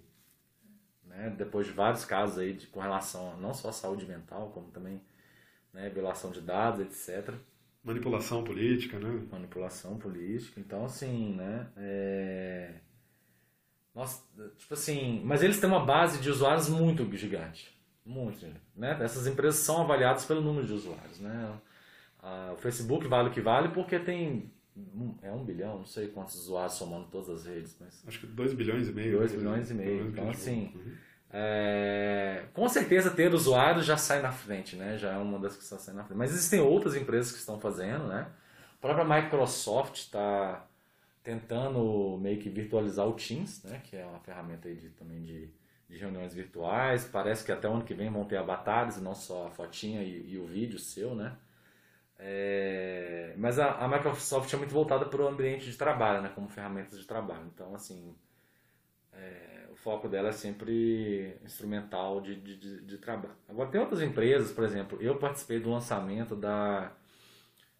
né, 1.05 1.33
depois 1.37 1.67
de 1.67 1.73
vários 1.73 2.05
casos 2.05 2.37
aí 2.37 2.53
de, 2.53 2.67
com 2.67 2.79
relação 2.79 3.33
a 3.33 3.37
não 3.37 3.53
só 3.53 3.69
a 3.69 3.73
saúde 3.73 4.05
mental, 4.05 4.51
como 4.53 4.71
também 4.71 5.01
né, 5.73 5.89
violação 5.89 6.31
de 6.31 6.41
dados, 6.41 6.81
etc. 6.81 7.33
Manipulação 7.83 8.43
política, 8.43 8.97
né? 8.99 9.27
Manipulação 9.31 9.97
política. 9.97 10.59
Então, 10.59 10.85
assim, 10.85 11.35
né? 11.35 11.67
É... 11.77 12.73
Nossa, 13.93 14.23
tipo 14.57 14.73
assim, 14.73 15.21
mas 15.23 15.43
eles 15.43 15.59
têm 15.59 15.69
uma 15.69 15.85
base 15.85 16.19
de 16.19 16.29
usuários 16.29 16.69
muito 16.69 17.05
gigante. 17.15 17.71
Muito, 18.05 18.45
né? 18.75 18.97
Essas 19.01 19.27
empresas 19.27 19.59
são 19.59 19.81
avaliadas 19.81 20.25
pelo 20.25 20.41
número 20.41 20.65
de 20.65 20.73
usuários, 20.73 21.19
né? 21.19 21.59
o 22.53 22.55
Facebook 22.55 23.05
vale 23.05 23.27
o 23.27 23.31
que 23.33 23.41
vale 23.41 23.67
porque 23.73 23.99
tem 23.99 24.49
é 25.21 25.31
um 25.31 25.43
bilhão, 25.43 25.79
não 25.79 25.85
sei 25.85 26.07
quantos 26.07 26.35
usuários 26.35 26.73
somando 26.73 27.07
todas 27.07 27.29
as 27.29 27.45
redes, 27.45 27.77
mas. 27.79 28.03
Acho 28.07 28.19
que 28.19 28.27
2 28.27 28.53
bilhões 28.53 28.87
e 28.87 28.91
meio. 28.91 29.17
2 29.19 29.33
bilhões 29.33 29.69
e 29.69 29.73
meio. 29.73 30.07
Então, 30.07 30.29
assim, 30.29 30.71
uhum. 30.73 30.93
É, 31.35 32.45
com 32.53 32.69
certeza 32.69 33.09
ter 33.09 33.33
usuários 33.33 33.85
já 33.85 33.97
sai 33.97 34.21
na 34.21 34.31
frente, 34.31 34.75
né? 34.75 34.99
Já 34.99 35.13
é 35.13 35.17
uma 35.17 35.39
das 35.39 35.57
que 35.57 35.63
está 35.63 35.79
saindo 35.79 35.97
na 35.97 36.03
frente. 36.03 36.17
Mas 36.17 36.31
existem 36.31 36.59
outras 36.59 36.95
empresas 36.95 37.31
que 37.31 37.39
estão 37.39 37.59
fazendo, 37.59 38.07
né? 38.07 38.27
A 38.77 38.81
própria 38.81 39.03
Microsoft 39.03 39.95
está 39.95 40.63
tentando 41.23 42.19
meio 42.21 42.39
que 42.39 42.49
virtualizar 42.49 43.07
o 43.07 43.13
Teams, 43.13 43.63
né? 43.63 43.81
Que 43.83 43.97
é 43.97 44.05
uma 44.05 44.19
ferramenta 44.19 44.71
de, 44.71 44.89
também 44.89 45.23
de, 45.23 45.49
de 45.89 45.97
reuniões 45.97 46.35
virtuais. 46.35 47.03
Parece 47.11 47.43
que 47.43 47.51
até 47.51 47.67
o 47.67 47.73
ano 47.73 47.83
que 47.83 47.95
vem 47.95 48.11
vão 48.11 48.25
ter 48.25 48.37
avatares, 48.37 49.01
não 49.01 49.15
só 49.15 49.47
a 49.47 49.49
fotinha 49.49 50.03
e, 50.03 50.33
e 50.33 50.37
o 50.37 50.45
vídeo 50.45 50.77
seu, 50.77 51.15
né? 51.15 51.35
É, 52.19 53.33
mas 53.37 53.57
a, 53.57 53.71
a, 53.71 53.87
Microsoft 53.87 54.53
é 54.53 54.57
muito 54.57 54.71
voltada 54.71 55.05
para 55.05 55.21
o 55.21 55.27
ambiente 55.27 55.65
de 55.69 55.75
trabalho, 55.75 56.21
né, 56.21 56.31
como 56.33 56.47
ferramentas 56.47 56.97
de 56.99 57.05
trabalho. 57.05 57.45
Então, 57.53 57.73
assim, 57.75 58.15
é, 59.11 59.62
o 59.73 59.75
foco 59.75 60.07
dela 60.07 60.29
é 60.29 60.31
sempre 60.31 61.35
instrumental 61.43 62.21
de, 62.21 62.35
de, 62.35 62.55
de, 62.57 62.81
de, 62.81 62.97
trabalho. 62.99 63.33
Agora, 63.49 63.69
tem 63.69 63.81
outras 63.81 64.03
empresas, 64.03 64.51
por 64.51 64.63
exemplo, 64.63 65.01
eu 65.01 65.15
participei 65.17 65.59
do 65.59 65.71
lançamento 65.71 66.35
da 66.35 66.91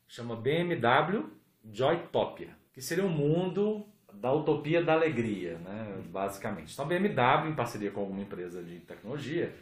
chama 0.08 0.36
BMW 0.36 1.30
Joytopia, 1.72 2.50
que 2.74 2.82
seria 2.82 3.06
um 3.06 3.10
mundo 3.10 3.86
da 4.12 4.34
utopia 4.34 4.84
da 4.84 4.94
alegria, 4.94 5.60
né, 5.60 6.02
basicamente. 6.08 6.74
Então, 6.74 6.86
a 6.86 6.88
BMW, 6.88 7.50
em 7.50 7.56
parceria 7.56 7.92
com 7.92 8.02
alguma 8.02 8.22
empresa 8.22 8.64
de 8.64 8.80
tecnologia, 8.80 9.54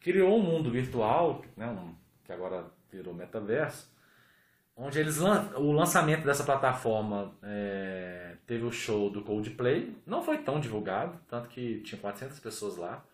criou 0.00 0.38
um 0.38 0.42
mundo 0.42 0.70
virtual, 0.70 1.44
né, 1.56 1.66
um, 1.66 1.92
que 2.24 2.32
agora 2.32 2.66
virou 2.90 3.12
metaverso, 3.12 3.92
onde 4.80 4.98
eles 4.98 5.20
o 5.20 5.72
lançamento 5.72 6.24
dessa 6.24 6.42
plataforma 6.42 7.34
é, 7.42 8.36
teve 8.46 8.64
o 8.64 8.72
show 8.72 9.10
do 9.10 9.22
Coldplay, 9.22 9.94
não 10.06 10.22
foi 10.22 10.38
tão 10.38 10.58
divulgado, 10.58 11.20
tanto 11.28 11.50
que 11.50 11.80
tinha 11.80 12.00
400 12.00 12.40
pessoas 12.40 12.76
lá, 12.78 13.04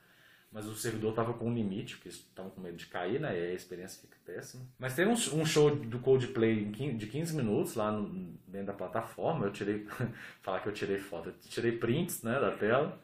mas 0.50 0.66
o 0.66 0.76
servidor 0.76 1.10
estava 1.10 1.34
com 1.34 1.48
um 1.48 1.54
limite, 1.54 1.96
porque 1.96 2.08
estavam 2.08 2.50
com 2.52 2.60
medo 2.60 2.76
de 2.76 2.86
cair, 2.86 3.20
né, 3.20 3.36
e 3.36 3.50
a 3.50 3.52
experiência 3.52 4.00
fica 4.00 4.16
péssima. 4.24 4.64
Mas 4.78 4.94
teve 4.94 5.10
um, 5.10 5.40
um 5.40 5.44
show 5.44 5.74
do 5.74 5.98
Coldplay 5.98 6.64
de 6.64 7.06
15 7.06 7.34
minutos 7.34 7.74
lá 7.74 7.90
no, 7.90 8.38
dentro 8.46 8.68
da 8.68 8.72
plataforma, 8.72 9.46
eu 9.46 9.52
tirei, 9.52 9.84
falar 10.40 10.60
que 10.60 10.68
eu 10.68 10.72
tirei 10.72 10.98
foto, 10.98 11.30
eu 11.30 11.34
tirei 11.50 11.72
prints 11.72 12.22
né, 12.22 12.38
da 12.38 12.52
tela, 12.52 12.98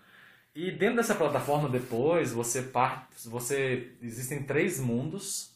e 0.54 0.70
dentro 0.70 0.96
dessa 0.96 1.16
plataforma 1.16 1.68
depois 1.68 2.32
você 2.32 2.62
parte, 2.62 3.28
você 3.28 3.92
existem 4.00 4.44
três 4.44 4.78
mundos 4.78 5.51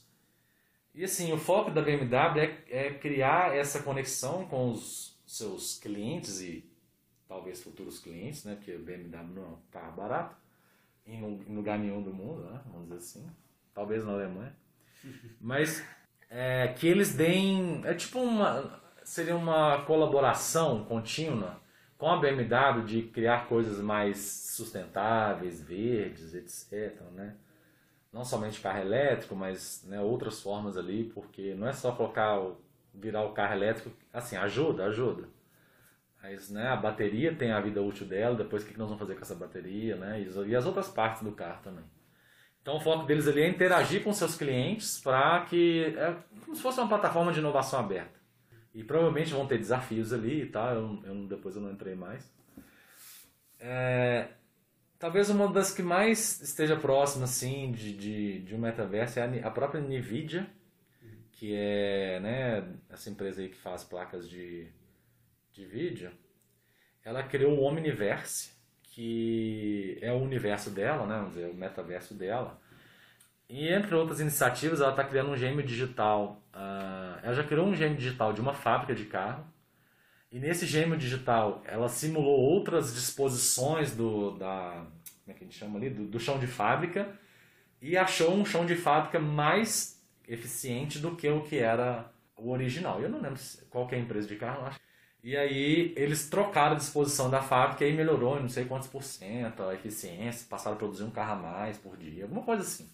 e 0.96 1.04
assim, 1.04 1.30
o 1.32 1.36
foco 1.36 1.70
da 1.70 1.82
BMW 1.82 2.40
é, 2.40 2.86
é 2.86 2.94
criar 2.94 3.54
essa 3.54 3.82
conexão 3.82 4.46
com 4.46 4.70
os 4.70 5.14
seus 5.26 5.78
clientes 5.78 6.40
e 6.40 6.64
talvez 7.28 7.62
futuros 7.62 7.98
clientes, 7.98 8.44
né? 8.44 8.54
Porque 8.54 8.74
o 8.74 8.82
BMW 8.82 9.34
não 9.34 9.42
é 9.44 9.48
um 9.48 9.58
carro 9.70 9.94
barato 9.94 10.34
em 11.06 11.20
lugar 11.54 11.78
nenhum 11.78 12.02
do 12.02 12.14
mundo, 12.14 12.50
né? 12.50 12.62
Vamos 12.66 12.88
dizer 12.88 12.96
assim. 12.96 13.30
Talvez 13.74 14.04
na 14.04 14.12
Alemanha. 14.12 14.56
Mas 15.38 15.84
é, 16.30 16.68
que 16.68 16.86
eles 16.86 17.14
deem. 17.14 17.82
É 17.84 17.92
tipo 17.92 18.18
uma. 18.18 18.80
Seria 19.04 19.36
uma 19.36 19.84
colaboração 19.84 20.84
contínua 20.86 21.60
com 21.96 22.08
a 22.08 22.16
BMW 22.16 22.84
de 22.84 23.02
criar 23.02 23.46
coisas 23.48 23.80
mais 23.80 24.18
sustentáveis, 24.18 25.60
verdes, 25.60 26.34
etc. 26.34 27.00
Né? 27.12 27.36
Não 28.16 28.24
somente 28.24 28.60
carro 28.60 28.80
elétrico, 28.80 29.36
mas 29.36 29.84
né, 29.86 30.00
outras 30.00 30.40
formas 30.40 30.78
ali, 30.78 31.04
porque 31.04 31.54
não 31.54 31.68
é 31.68 31.72
só 31.74 31.92
colocar, 31.92 32.40
virar 32.94 33.22
o 33.24 33.34
carro 33.34 33.52
elétrico, 33.52 33.90
assim, 34.10 34.36
ajuda, 34.36 34.86
ajuda. 34.86 35.28
Mas 36.22 36.50
né, 36.50 36.66
a 36.68 36.76
bateria 36.76 37.34
tem 37.34 37.52
a 37.52 37.60
vida 37.60 37.82
útil 37.82 38.06
dela, 38.06 38.34
depois 38.34 38.62
o 38.62 38.66
que 38.66 38.78
nós 38.78 38.88
vamos 38.88 39.00
fazer 39.00 39.16
com 39.16 39.20
essa 39.20 39.34
bateria, 39.34 39.96
né, 39.96 40.22
e 40.22 40.56
as 40.56 40.64
outras 40.64 40.88
partes 40.88 41.22
do 41.22 41.32
carro 41.32 41.62
também. 41.62 41.84
Então 42.62 42.78
o 42.78 42.80
foco 42.80 43.04
deles 43.04 43.28
ali 43.28 43.42
é 43.42 43.48
interagir 43.48 44.02
com 44.02 44.12
seus 44.14 44.34
clientes 44.34 44.98
para 44.98 45.42
que, 45.44 45.94
é 45.96 46.16
como 46.42 46.56
se 46.56 46.62
fosse 46.62 46.80
uma 46.80 46.88
plataforma 46.88 47.32
de 47.32 47.38
inovação 47.38 47.78
aberta. 47.78 48.18
E 48.74 48.82
provavelmente 48.82 49.32
vão 49.32 49.46
ter 49.46 49.58
desafios 49.58 50.12
ali 50.12 50.42
e 50.42 50.46
tal, 50.46 50.74
eu, 50.74 51.02
eu, 51.04 51.28
depois 51.28 51.54
eu 51.54 51.60
não 51.60 51.70
entrei 51.70 51.94
mais. 51.94 52.34
É, 53.60 54.28
Talvez 55.06 55.30
uma 55.30 55.46
das 55.46 55.72
que 55.72 55.84
mais 55.84 56.40
esteja 56.40 56.74
próxima 56.74 57.26
assim, 57.26 57.70
de, 57.70 57.92
de, 57.92 58.40
de 58.40 58.56
um 58.56 58.58
metaverso 58.58 59.20
é 59.20 59.22
a, 59.22 59.46
a 59.46 59.50
própria 59.52 59.80
NVIDIA, 59.80 60.48
que 61.30 61.54
é 61.54 62.18
né, 62.18 62.68
essa 62.90 63.08
empresa 63.08 63.40
aí 63.40 63.48
que 63.48 63.56
faz 63.56 63.84
placas 63.84 64.28
de, 64.28 64.66
de 65.52 65.64
vídeo. 65.64 66.10
Ela 67.04 67.22
criou 67.22 67.56
o 67.56 67.62
Omniverse, 67.62 68.50
que 68.82 69.96
é 70.02 70.12
o 70.12 70.16
universo 70.16 70.70
dela, 70.70 71.06
né, 71.06 71.14
vamos 71.18 71.34
dizer, 71.34 71.50
o 71.50 71.54
metaverso 71.54 72.12
dela. 72.12 72.60
E 73.48 73.68
entre 73.68 73.94
outras 73.94 74.18
iniciativas, 74.18 74.80
ela 74.80 74.90
está 74.90 75.04
criando 75.04 75.30
um 75.30 75.36
gêmeo 75.36 75.64
digital. 75.64 76.42
Uh, 76.52 77.20
ela 77.22 77.32
já 77.32 77.44
criou 77.44 77.64
um 77.64 77.76
gêmeo 77.76 77.96
digital 77.96 78.32
de 78.32 78.40
uma 78.40 78.54
fábrica 78.54 78.92
de 78.92 79.04
carro 79.04 79.46
e 80.36 80.38
nesse 80.38 80.66
gêmeo 80.66 80.98
digital, 80.98 81.62
ela 81.64 81.88
simulou 81.88 82.38
outras 82.38 82.92
disposições 82.92 83.96
do, 83.96 84.32
da, 84.32 84.84
como 85.24 85.28
é 85.28 85.32
que 85.32 85.44
a 85.44 85.46
gente 85.46 85.58
chama 85.58 85.78
ali? 85.78 85.88
Do, 85.88 86.04
do 86.04 86.20
chão 86.20 86.38
de 86.38 86.46
fábrica 86.46 87.08
e 87.80 87.96
achou 87.96 88.34
um 88.34 88.44
chão 88.44 88.66
de 88.66 88.76
fábrica 88.76 89.18
mais 89.18 89.98
eficiente 90.28 90.98
do 90.98 91.16
que 91.16 91.26
o 91.26 91.40
que 91.40 91.56
era 91.56 92.12
o 92.36 92.50
original. 92.50 93.00
Eu 93.00 93.08
não 93.08 93.18
lembro 93.18 93.40
qual 93.70 93.88
é 93.90 93.94
a 93.94 93.98
empresa 93.98 94.28
de 94.28 94.36
carro, 94.36 94.66
acho. 94.66 94.78
E 95.24 95.34
aí 95.34 95.94
eles 95.96 96.28
trocaram 96.28 96.74
a 96.74 96.78
disposição 96.78 97.30
da 97.30 97.40
fábrica 97.40 97.86
e 97.86 97.94
melhorou 97.94 98.38
não 98.38 98.50
sei 98.50 98.66
quantos 98.66 98.88
por 98.88 99.02
cento 99.02 99.62
a 99.62 99.74
eficiência, 99.74 100.46
passaram 100.50 100.76
a 100.76 100.78
produzir 100.78 101.04
um 101.04 101.10
carro 101.10 101.32
a 101.32 101.36
mais 101.36 101.78
por 101.78 101.96
dia, 101.96 102.24
alguma 102.24 102.42
coisa 102.42 102.60
assim. 102.60 102.90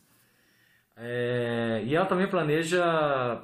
É, 0.96 1.82
e 1.84 1.92
ela 1.92 2.06
também 2.06 2.28
planeja 2.28 3.42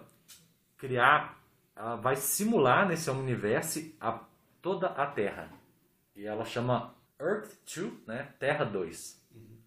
criar 0.76 1.38
ela 1.78 1.96
vai 1.96 2.16
simular 2.16 2.86
nesse 2.88 3.08
universo 3.08 3.80
a, 4.00 4.20
toda 4.60 4.88
a 4.88 5.06
Terra. 5.06 5.48
E 6.16 6.26
ela 6.26 6.44
chama 6.44 6.94
Earth 7.20 7.52
2, 7.72 7.92
né? 8.06 8.28
Terra 8.38 8.64
2. 8.64 9.24
Uhum. 9.34 9.58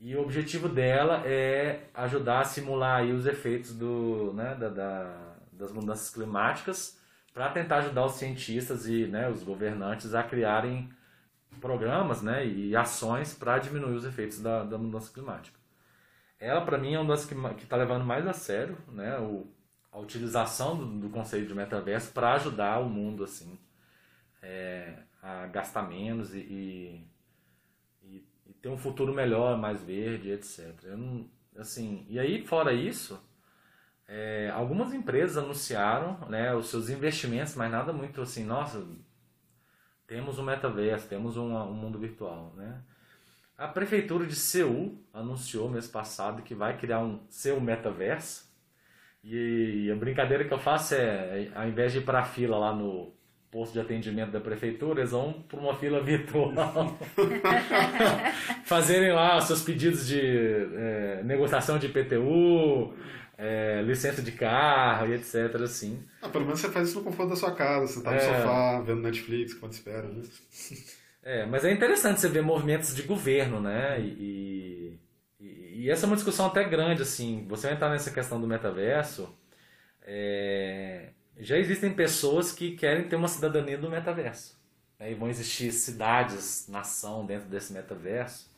E 0.00 0.16
o 0.16 0.22
objetivo 0.22 0.68
dela 0.68 1.22
é 1.24 1.84
ajudar 1.94 2.40
a 2.40 2.44
simular 2.44 3.00
aí 3.00 3.12
os 3.12 3.24
efeitos 3.24 3.72
do, 3.72 4.32
né, 4.34 4.54
da, 4.56 4.68
da 4.68 5.38
das 5.58 5.72
mudanças 5.72 6.08
climáticas 6.10 6.98
para 7.34 7.50
tentar 7.50 7.78
ajudar 7.78 8.06
os 8.06 8.12
cientistas 8.12 8.86
e 8.86 9.06
né, 9.06 9.28
os 9.28 9.42
governantes 9.42 10.14
a 10.14 10.22
criarem 10.22 10.88
programas 11.60 12.22
né, 12.22 12.46
e 12.46 12.76
ações 12.76 13.34
para 13.34 13.58
diminuir 13.58 13.94
os 13.94 14.04
efeitos 14.04 14.40
da, 14.40 14.62
da 14.62 14.78
mudança 14.78 15.12
climática. 15.12 15.58
Ela, 16.38 16.60
para 16.60 16.78
mim, 16.78 16.94
é 16.94 17.00
uma 17.00 17.08
das 17.08 17.26
que 17.26 17.34
está 17.64 17.76
levando 17.76 18.04
mais 18.04 18.26
a 18.26 18.32
sério 18.32 18.78
né, 18.92 19.18
o, 19.18 19.46
a 19.90 19.98
utilização 19.98 20.76
do, 20.76 20.86
do, 21.00 21.10
conceito 21.10 21.48
de 21.48 21.54
metaverso 21.54 22.12
para 22.12 22.34
ajudar 22.34 22.78
o 22.80 22.88
mundo 22.88 23.24
assim 23.24 23.58
é, 24.42 24.94
a 25.22 25.46
gastar 25.46 25.82
menos 25.82 26.34
e, 26.34 26.38
e, 26.38 27.08
e, 28.46 28.52
ter 28.60 28.68
um 28.68 28.78
futuro 28.78 29.12
melhor, 29.12 29.56
mais 29.58 29.82
verde, 29.82 30.30
etc. 30.30 30.74
Não, 30.96 31.28
assim, 31.56 32.06
e 32.08 32.18
aí 32.18 32.46
fora 32.46 32.72
isso, 32.72 33.20
é, 34.06 34.50
algumas 34.54 34.92
empresas 34.94 35.36
anunciaram 35.36 36.18
né, 36.28 36.54
os 36.54 36.68
seus 36.68 36.88
investimentos, 36.88 37.54
mas 37.54 37.70
nada 37.70 37.92
muito 37.92 38.22
assim, 38.22 38.44
nossa, 38.44 38.86
temos 40.06 40.38
um 40.38 40.44
metaverso, 40.44 41.08
temos 41.08 41.36
um, 41.36 41.54
um 41.54 41.74
mundo 41.74 41.98
virtual, 41.98 42.54
né? 42.56 42.82
A 43.58 43.66
prefeitura 43.66 44.24
de 44.24 44.36
Seul 44.36 45.04
anunciou 45.12 45.68
mês 45.68 45.88
passado 45.88 46.42
que 46.42 46.54
vai 46.54 46.78
criar 46.78 47.00
um 47.00 47.20
seu 47.28 47.60
metaverso. 47.60 48.47
E 49.30 49.90
a 49.90 49.96
brincadeira 49.96 50.44
que 50.44 50.52
eu 50.54 50.58
faço 50.58 50.94
é, 50.94 51.48
ao 51.54 51.68
invés 51.68 51.92
de 51.92 51.98
ir 51.98 52.02
para 52.02 52.20
a 52.20 52.24
fila 52.24 52.56
lá 52.58 52.74
no 52.74 53.12
posto 53.50 53.72
de 53.72 53.80
atendimento 53.80 54.30
da 54.30 54.40
prefeitura, 54.40 55.00
eles 55.00 55.10
vão 55.12 55.32
para 55.48 55.58
uma 55.60 55.74
fila 55.74 56.02
virtual. 56.02 56.98
Fazerem 58.64 59.12
lá 59.12 59.36
os 59.38 59.44
seus 59.44 59.62
pedidos 59.62 60.06
de 60.06 60.20
é, 60.20 61.22
negociação 61.24 61.78
de 61.78 61.86
IPTU, 61.86 62.94
é, 63.36 63.82
licença 63.82 64.22
de 64.22 64.32
carro 64.32 65.08
e 65.08 65.14
etc. 65.14 65.54
Assim. 65.62 66.02
Ah, 66.22 66.28
pelo 66.28 66.44
menos 66.44 66.60
você 66.60 66.68
faz 66.70 66.88
isso 66.88 66.98
no 66.98 67.04
conforto 67.04 67.30
da 67.30 67.36
sua 67.36 67.52
casa, 67.52 67.86
você 67.86 68.02
tá 68.02 68.10
no 68.10 68.16
É. 68.16 68.20
sofá, 68.20 68.80
vendo 68.80 69.00
Netflix, 69.02 69.54
quando 69.54 69.72
espera, 69.72 70.08
né? 70.08 70.22
É, 71.22 71.46
mas 71.46 71.64
é 71.64 71.72
interessante 71.72 72.20
você 72.20 72.28
ver 72.28 72.42
movimentos 72.42 72.94
de 72.94 73.02
governo, 73.02 73.60
né? 73.60 74.00
E, 74.00 74.04
e, 74.04 74.98
e 75.78 75.90
essa 75.90 76.06
é 76.06 76.08
uma 76.08 76.16
discussão 76.16 76.46
até 76.46 76.64
grande, 76.64 77.02
assim. 77.02 77.46
Você 77.48 77.66
vai 77.68 77.76
entrar 77.76 77.90
nessa 77.90 78.10
questão 78.10 78.40
do 78.40 78.46
metaverso. 78.46 79.34
é, 80.06 81.10
já 81.38 81.56
existem 81.58 81.92
pessoas 81.94 82.52
que 82.52 82.76
querem 82.76 83.08
ter 83.08 83.16
uma 83.16 83.28
cidadania 83.28 83.78
do 83.78 83.90
metaverso. 83.90 84.58
né? 84.98 85.12
E 85.12 85.14
vão 85.14 85.28
existir 85.30 85.72
cidades, 85.72 86.66
nação 86.68 87.24
dentro 87.26 87.48
desse 87.48 87.72
metaverso. 87.72 88.50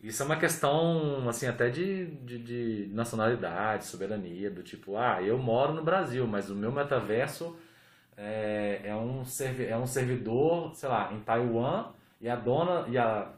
Isso 0.00 0.22
é 0.22 0.26
uma 0.26 0.36
questão, 0.36 1.28
assim, 1.28 1.46
até 1.46 1.70
de, 1.70 2.06
de, 2.16 2.38
de 2.38 2.90
nacionalidade, 2.94 3.86
soberania, 3.86 4.50
do 4.50 4.62
tipo, 4.62 4.96
ah, 4.96 5.22
eu 5.22 5.38
moro 5.38 5.72
no 5.72 5.82
Brasil, 5.82 6.26
mas 6.26 6.50
o 6.50 6.54
meu 6.54 6.70
metaverso 6.70 7.56
é, 8.16 8.82
é, 8.84 8.94
um, 8.96 9.24
servi 9.24 9.66
é 9.66 9.76
um 9.76 9.86
servidor, 9.86 10.74
sei 10.74 10.88
lá, 10.88 11.12
em 11.12 11.20
Taiwan, 11.20 11.92
e 12.20 12.28
a 12.28 12.36
dona, 12.36 12.86
e 12.88 12.98
a, 12.98 13.32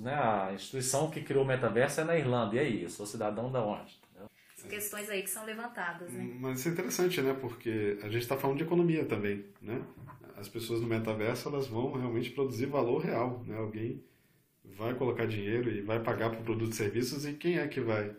né, 0.00 0.14
a 0.14 0.52
instituição 0.54 1.10
que 1.10 1.22
criou 1.22 1.44
o 1.44 1.46
metaverso 1.46 2.00
é 2.00 2.04
na 2.04 2.16
Irlanda. 2.16 2.56
E 2.56 2.58
aí, 2.58 2.82
eu 2.82 2.88
sou 2.88 3.06
cidadão 3.06 3.50
da 3.50 3.62
onde? 3.62 3.98
entendeu? 4.02 4.30
São 4.56 4.68
questões 4.68 5.10
aí 5.10 5.22
que 5.22 5.30
são 5.30 5.44
levantadas, 5.44 6.12
né? 6.12 6.36
Mas 6.40 6.60
isso 6.60 6.68
é 6.68 6.72
interessante, 6.72 7.20
né? 7.20 7.36
Porque 7.40 7.98
a 8.02 8.08
gente 8.08 8.22
está 8.22 8.36
falando 8.36 8.58
de 8.58 8.64
economia 8.64 9.04
também, 9.04 9.44
né? 9.60 9.82
As 10.36 10.48
pessoas 10.48 10.80
no 10.80 10.86
metaverso, 10.86 11.48
elas 11.48 11.66
vão 11.66 11.92
realmente 11.92 12.30
produzir 12.30 12.66
valor 12.66 12.98
real, 12.98 13.42
né? 13.46 13.56
Alguém 13.56 14.02
vai 14.64 14.94
colocar 14.94 15.26
dinheiro 15.26 15.70
e 15.70 15.80
vai 15.82 16.00
pagar 16.00 16.30
por 16.30 16.42
produtos 16.42 16.74
e 16.74 16.78
serviços 16.78 17.26
e 17.26 17.32
quem 17.32 17.58
é 17.58 17.66
que 17.66 17.80
vai 17.80 18.14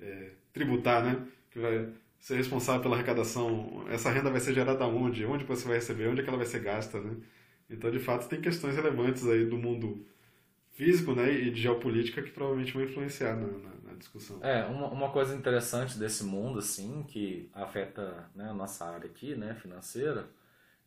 é, 0.00 0.30
tributar, 0.52 1.04
né? 1.04 1.26
Que 1.50 1.58
vai 1.58 1.88
ser 2.18 2.36
responsável 2.36 2.82
pela 2.82 2.96
arrecadação. 2.96 3.84
Essa 3.88 4.10
renda 4.10 4.30
vai 4.30 4.40
ser 4.40 4.52
gerada 4.52 4.86
onde? 4.86 5.24
Onde 5.24 5.44
você 5.44 5.66
vai 5.66 5.76
receber? 5.76 6.08
Onde 6.08 6.20
é 6.20 6.22
que 6.22 6.28
ela 6.28 6.38
vai 6.38 6.46
ser 6.46 6.60
gasta, 6.60 7.00
né? 7.00 7.16
Então, 7.68 7.90
de 7.90 8.00
fato, 8.00 8.28
tem 8.28 8.40
questões 8.40 8.74
relevantes 8.74 9.26
aí 9.26 9.46
do 9.46 9.56
mundo 9.56 10.04
físico, 10.80 11.14
né? 11.14 11.30
E 11.30 11.50
de 11.50 11.60
geopolítica 11.60 12.22
que 12.22 12.30
provavelmente 12.30 12.72
vão 12.72 12.82
influenciar 12.82 13.36
na, 13.36 13.46
na, 13.46 13.70
na 13.84 13.92
discussão. 13.98 14.38
É, 14.42 14.64
uma, 14.64 14.88
uma 14.88 15.10
coisa 15.10 15.34
interessante 15.34 15.98
desse 15.98 16.24
mundo, 16.24 16.58
assim, 16.58 17.04
que 17.06 17.50
afeta 17.52 18.30
né, 18.34 18.48
a 18.48 18.54
nossa 18.54 18.86
área 18.86 19.04
aqui, 19.04 19.36
né, 19.36 19.54
financeira, 19.60 20.26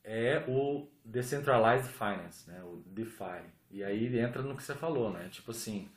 é 0.03 0.43
o 0.47 0.87
Decentralized 1.05 1.93
Finance, 1.93 2.49
né, 2.49 2.59
o 2.63 2.81
DeFi. 2.87 3.43
E 3.69 3.83
aí 3.83 4.19
entra 4.19 4.41
no 4.41 4.57
que 4.57 4.63
você 4.63 4.73
falou, 4.73 5.11
né, 5.11 5.29
tipo 5.29 5.51
assim, 5.51 5.87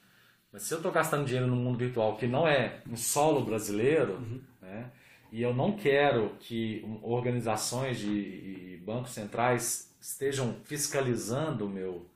mas 0.52 0.62
se 0.62 0.74
eu 0.74 0.78
estou 0.78 0.92
gastando 0.92 1.24
dinheiro 1.24 1.46
no 1.46 1.56
mundo 1.56 1.78
virtual 1.78 2.16
que 2.16 2.26
não 2.26 2.46
é 2.46 2.82
em 2.86 2.96
solo 2.96 3.46
brasileiro, 3.46 4.20
né, 4.60 4.90
e 5.32 5.40
eu 5.40 5.54
não 5.54 5.72
quero 5.72 6.36
que 6.38 6.84
organizações 7.02 7.98
de 7.98 8.08
e 8.08 8.82
bancos 8.84 9.12
centrais 9.12 9.96
estejam 9.98 10.54
fiscalizando 10.64 11.66
o 11.66 11.68
meu 11.68 12.06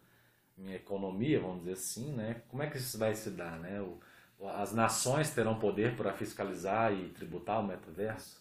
minha 0.60 0.76
economia, 0.76 1.40
vamos 1.40 1.60
dizer 1.60 1.72
assim, 1.72 2.12
né? 2.12 2.42
Como 2.48 2.62
é 2.62 2.68
que 2.70 2.76
isso 2.76 2.98
vai 2.98 3.14
se 3.14 3.30
dar, 3.30 3.58
né? 3.58 3.80
O, 3.80 3.98
as 4.48 4.72
nações 4.72 5.30
terão 5.30 5.58
poder 5.58 5.96
para 5.96 6.12
fiscalizar 6.12 6.92
e 6.92 7.08
tributar 7.10 7.60
o 7.60 7.66
metaverso? 7.66 8.40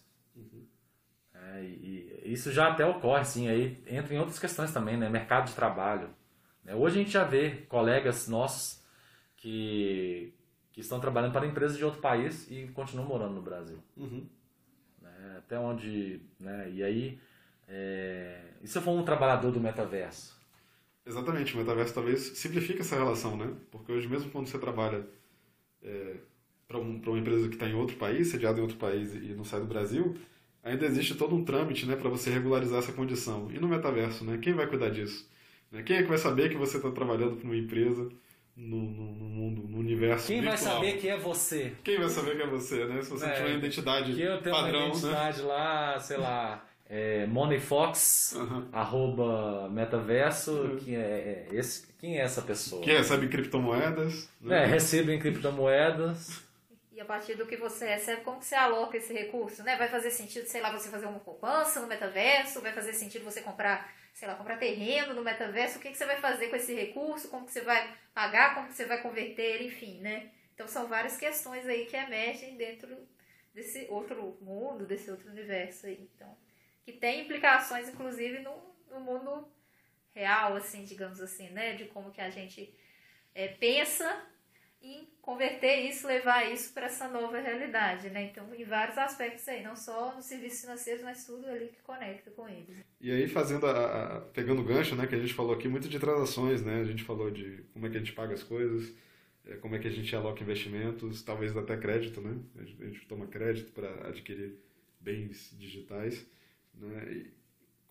É, 1.33 1.63
e, 1.63 2.21
e 2.25 2.33
isso 2.33 2.51
já 2.51 2.69
até 2.71 2.85
ocorre, 2.85 3.23
sim, 3.25 3.47
aí 3.47 3.81
entra 3.87 4.13
em 4.13 4.19
outras 4.19 4.39
questões 4.39 4.71
também, 4.73 4.97
né? 4.97 5.09
Mercado 5.09 5.47
de 5.47 5.55
trabalho. 5.55 6.09
né? 6.63 6.75
Hoje 6.75 6.99
a 6.99 7.03
gente 7.03 7.11
já 7.11 7.23
vê 7.23 7.51
colegas 7.67 8.27
nossos 8.27 8.83
que, 9.37 10.33
que 10.71 10.81
estão 10.81 10.99
trabalhando 10.99 11.33
para 11.33 11.45
empresas 11.47 11.77
de 11.77 11.85
outro 11.85 12.01
país 12.01 12.49
e 12.51 12.67
continuam 12.69 13.07
morando 13.07 13.35
no 13.35 13.41
Brasil. 13.41 13.79
Uhum. 13.97 14.27
né? 15.01 15.35
Até 15.39 15.57
onde, 15.59 16.21
né? 16.39 16.69
E 16.71 16.83
aí, 16.83 17.19
é, 17.67 18.41
e 18.61 18.67
se 18.67 18.77
eu 18.77 18.81
for 18.81 18.91
um 18.91 19.03
trabalhador 19.03 19.51
do 19.51 19.59
metaverso? 19.59 20.38
Exatamente, 21.09 21.55
o 21.55 21.57
metaverso 21.57 21.93
talvez 21.93 22.21
simplifique 22.37 22.81
essa 22.81 22.95
relação, 22.95 23.35
né? 23.35 23.51
Porque 23.71 23.91
hoje 23.91 24.07
mesmo 24.07 24.29
quando 24.31 24.47
você 24.47 24.59
trabalha 24.59 25.05
é, 25.83 26.15
para 26.67 26.77
um, 26.77 27.01
uma 27.05 27.17
empresa 27.19 27.47
que 27.47 27.55
está 27.55 27.67
em 27.67 27.73
outro 27.73 27.95
país, 27.97 28.27
sediada 28.27 28.59
em 28.59 28.61
outro 28.61 28.77
país 28.77 29.13
e 29.15 29.33
não 29.35 29.43
sai 29.43 29.59
do 29.59 29.65
Brasil, 29.65 30.15
ainda 30.63 30.85
existe 30.85 31.15
todo 31.15 31.35
um 31.35 31.43
trâmite 31.43 31.85
né, 31.85 31.95
para 31.95 32.09
você 32.09 32.29
regularizar 32.29 32.79
essa 32.79 32.93
condição. 32.93 33.49
E 33.51 33.59
no 33.59 33.67
metaverso, 33.67 34.23
né? 34.23 34.37
Quem 34.41 34.53
vai 34.53 34.67
cuidar 34.67 34.89
disso? 34.89 35.27
Né? 35.71 35.81
Quem 35.83 35.97
é 35.97 36.03
que 36.03 36.09
vai 36.09 36.17
saber 36.17 36.49
que 36.49 36.57
você 36.57 36.77
está 36.77 36.91
trabalhando 36.91 37.37
para 37.37 37.45
uma 37.45 37.57
empresa 37.57 38.07
no, 38.55 38.77
no, 38.81 39.15
no 39.15 39.25
mundo, 39.25 39.63
no 39.67 39.77
universo 39.79 40.27
Quem 40.27 40.41
vai 40.43 40.55
virtual? 40.55 40.75
saber 40.75 40.97
que 40.97 41.07
é 41.07 41.17
você? 41.17 41.73
Quem 41.83 41.97
vai 41.97 42.09
saber 42.09 42.35
que 42.35 42.41
é 42.43 42.47
você, 42.47 42.85
né? 42.85 43.01
Se 43.01 43.09
você 43.09 43.25
É, 43.25 43.31
tiver 43.31 43.47
uma 43.49 43.57
identidade 43.57 44.13
Que 44.13 44.21
eu 44.21 44.41
tenho 44.41 44.55
padrão, 44.55 44.79
uma 44.79 44.87
né? 44.89 44.91
identidade 44.97 45.41
lá, 45.41 45.99
sei 45.99 46.17
lá, 46.17 46.65
é, 46.89 47.27
Moneyfox, 47.27 48.33
Aham. 48.35 48.67
arroba 48.73 49.69
metaverso, 49.69 50.77
que 50.83 50.95
é, 50.95 51.47
é 51.51 51.55
esse, 51.55 51.85
quem 51.99 52.17
é 52.17 52.21
essa 52.21 52.41
pessoa? 52.41 52.81
Que 52.81 52.91
recebe 52.91 53.27
criptomoedas. 53.29 54.27
Né? 54.41 54.63
É, 54.63 54.65
recebe 54.65 55.13
em 55.13 55.19
criptomoedas. 55.19 56.41
E 56.91 56.99
a 56.99 57.05
partir 57.05 57.35
do 57.35 57.45
que 57.45 57.55
você 57.55 57.85
recebe, 57.85 58.23
como 58.23 58.39
que 58.39 58.45
você 58.45 58.55
aloca 58.55 58.97
esse 58.97 59.13
recurso, 59.13 59.63
né? 59.63 59.77
Vai 59.77 59.87
fazer 59.87 60.09
sentido, 60.09 60.47
sei 60.47 60.59
lá, 60.61 60.71
você 60.71 60.89
fazer 60.89 61.05
uma 61.05 61.19
poupança 61.19 61.79
no 61.79 61.87
metaverso? 61.87 62.59
Vai 62.59 62.73
fazer 62.73 62.91
sentido 62.93 63.23
você 63.23 63.41
comprar, 63.41 63.93
sei 64.13 64.27
lá, 64.27 64.33
comprar 64.33 64.57
terreno 64.57 65.13
no 65.13 65.23
metaverso? 65.23 65.77
O 65.77 65.81
que, 65.81 65.91
que 65.91 65.97
você 65.97 66.05
vai 66.05 66.19
fazer 66.19 66.47
com 66.47 66.55
esse 66.55 66.73
recurso? 66.73 67.29
Como 67.29 67.45
que 67.45 67.53
você 67.53 67.61
vai 67.61 67.87
pagar? 68.13 68.55
Como 68.55 68.67
que 68.67 68.73
você 68.73 68.85
vai 68.85 69.01
converter? 69.01 69.61
Enfim, 69.61 69.99
né? 70.01 70.31
Então 70.55 70.67
são 70.67 70.87
várias 70.87 71.15
questões 71.15 71.65
aí 71.67 71.85
que 71.85 71.95
emergem 71.95 72.57
dentro 72.57 72.89
desse 73.53 73.85
outro 73.89 74.37
mundo, 74.41 74.85
desse 74.85 75.09
outro 75.09 75.29
universo 75.29 75.85
aí. 75.85 76.09
Então, 76.15 76.35
que 76.91 76.97
tem 76.99 77.21
implicações, 77.21 77.89
inclusive, 77.89 78.39
no, 78.39 78.53
no 78.91 78.99
mundo 78.99 79.47
real, 80.13 80.55
assim, 80.55 80.83
digamos 80.85 81.19
assim, 81.21 81.49
né? 81.49 81.75
De 81.75 81.85
como 81.85 82.11
que 82.11 82.21
a 82.21 82.29
gente 82.29 82.73
é, 83.35 83.47
pensa 83.49 84.25
em 84.81 85.07
converter 85.21 85.77
isso, 85.89 86.07
levar 86.07 86.51
isso 86.51 86.73
para 86.73 86.85
essa 86.85 87.07
nova 87.07 87.39
realidade, 87.39 88.09
né? 88.09 88.23
Então, 88.23 88.53
em 88.55 88.63
vários 88.63 88.97
aspectos 88.97 89.47
aí, 89.47 89.61
não 89.63 89.75
só 89.75 90.15
nos 90.15 90.25
serviços 90.25 90.61
financeiros, 90.61 91.03
mas 91.03 91.25
tudo 91.25 91.47
ali 91.47 91.67
que 91.67 91.81
conecta 91.81 92.31
com 92.31 92.47
eles. 92.47 92.77
E 93.01 93.11
aí 93.11 93.27
fazendo 93.27 93.65
a, 93.67 94.17
a- 94.17 94.21
pegando 94.21 94.61
o 94.61 94.65
gancho, 94.65 94.95
né, 94.95 95.07
que 95.07 95.15
a 95.15 95.19
gente 95.19 95.33
falou 95.33 95.53
aqui 95.53 95.67
muito 95.67 95.87
de 95.89 95.99
transações, 95.99 96.61
né? 96.63 96.81
A 96.81 96.85
gente 96.85 97.03
falou 97.03 97.29
de 97.31 97.63
como 97.73 97.87
é 97.87 97.89
que 97.89 97.97
a 97.97 97.99
gente 97.99 98.13
paga 98.13 98.33
as 98.33 98.43
coisas, 98.43 98.93
eh, 99.45 99.55
como 99.57 99.75
é 99.75 99.79
que 99.79 99.87
a 99.87 99.91
gente 99.91 100.15
aloca 100.15 100.43
investimentos, 100.43 101.21
talvez 101.23 101.55
até 101.55 101.77
crédito, 101.77 102.21
né? 102.21 102.37
A 102.57 102.63
gente, 102.63 102.83
a 102.83 102.85
gente 102.87 103.05
toma 103.07 103.27
crédito 103.27 103.71
para 103.73 104.07
adquirir 104.07 104.55
bens 104.99 105.55
digitais, 105.57 106.25
né? 106.79 107.25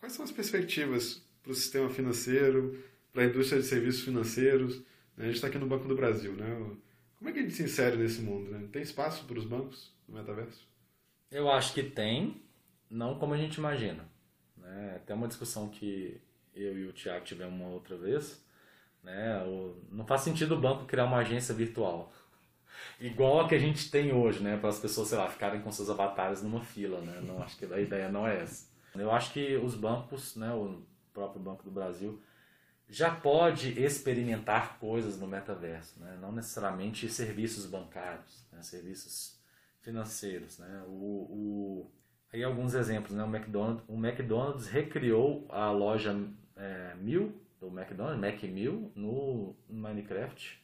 Quais 0.00 0.12
são 0.12 0.24
as 0.24 0.30
perspectivas 0.32 1.22
para 1.42 1.52
o 1.52 1.54
sistema 1.54 1.88
financeiro, 1.90 2.82
para 3.12 3.22
a 3.22 3.26
indústria 3.26 3.60
de 3.60 3.66
serviços 3.66 4.02
financeiros? 4.02 4.78
né? 5.16 5.24
A 5.24 5.26
gente 5.26 5.36
está 5.36 5.48
aqui 5.48 5.58
no 5.58 5.66
Banco 5.66 5.88
do 5.88 5.96
Brasil, 5.96 6.32
né? 6.34 6.76
Como 7.16 7.28
é 7.30 7.32
que 7.32 7.40
a 7.40 7.42
gente 7.42 7.54
se 7.54 7.64
insere 7.64 7.96
nesse 7.96 8.20
mundo, 8.20 8.50
né? 8.50 8.68
Tem 8.70 8.80
espaço 8.82 9.24
para 9.24 9.38
os 9.38 9.44
bancos 9.44 9.92
no 10.08 10.16
metaverso? 10.16 10.66
Eu 11.30 11.50
acho 11.50 11.74
que 11.74 11.82
tem, 11.82 12.40
não 12.88 13.18
como 13.18 13.34
a 13.34 13.36
gente 13.36 13.56
imagina. 13.56 14.08
Né? 14.56 14.94
Até 14.96 15.14
uma 15.14 15.26
discussão 15.28 15.68
que 15.68 16.20
eu 16.54 16.78
e 16.78 16.86
o 16.86 16.92
Tiago 16.92 17.24
tivemos 17.24 17.54
uma 17.54 17.68
outra 17.70 17.96
vez. 17.96 18.40
Né? 19.02 19.42
O- 19.44 19.76
não 19.90 20.06
faz 20.06 20.20
sentido 20.22 20.54
o 20.54 20.60
banco 20.60 20.84
criar 20.86 21.04
uma 21.06 21.18
agência 21.18 21.52
virtual. 21.54 22.12
Igual 23.00 23.40
a 23.40 23.48
que 23.48 23.54
a 23.56 23.58
gente 23.58 23.90
tem 23.90 24.12
hoje, 24.12 24.40
né? 24.42 24.56
Para 24.56 24.68
as 24.70 24.78
pessoas, 24.78 25.08
sei 25.08 25.18
lá, 25.18 25.28
ficarem 25.28 25.60
com 25.60 25.72
seus 25.72 25.90
avatares 25.90 26.42
numa 26.42 26.62
fila, 26.64 27.00
né? 27.00 27.20
Não 27.20 27.42
acho 27.42 27.56
que 27.58 27.64
a 27.64 27.80
ideia 27.80 28.08
não 28.08 28.26
é 28.26 28.42
essa. 28.42 28.67
Eu 28.94 29.10
acho 29.12 29.32
que 29.32 29.56
os 29.56 29.74
bancos, 29.74 30.36
né, 30.36 30.52
o 30.52 30.82
próprio 31.12 31.40
Banco 31.42 31.62
do 31.62 31.70
Brasil, 31.70 32.20
já 32.88 33.14
pode 33.14 33.78
experimentar 33.80 34.78
coisas 34.78 35.18
no 35.18 35.26
metaverso, 35.26 36.00
né? 36.00 36.18
não 36.20 36.32
necessariamente 36.32 37.08
serviços 37.08 37.66
bancários, 37.66 38.46
né? 38.52 38.62
serviços 38.62 39.38
financeiros. 39.80 40.58
Né? 40.58 40.84
O, 40.86 40.90
o- 41.86 41.92
Aí 42.32 42.44
alguns 42.44 42.74
exemplos, 42.74 43.14
né? 43.14 43.24
o, 43.24 43.28
McDonald's, 43.34 43.84
o 43.88 43.94
McDonald's 43.96 44.66
recriou 44.68 45.46
a 45.50 45.70
loja 45.70 46.14
é, 46.56 46.94
Mil, 46.96 47.40
do 47.60 47.68
McDonald's, 47.68 48.20
Mac 48.20 48.42
Mil, 48.44 48.92
no 48.94 49.56
Minecraft. 49.68 50.62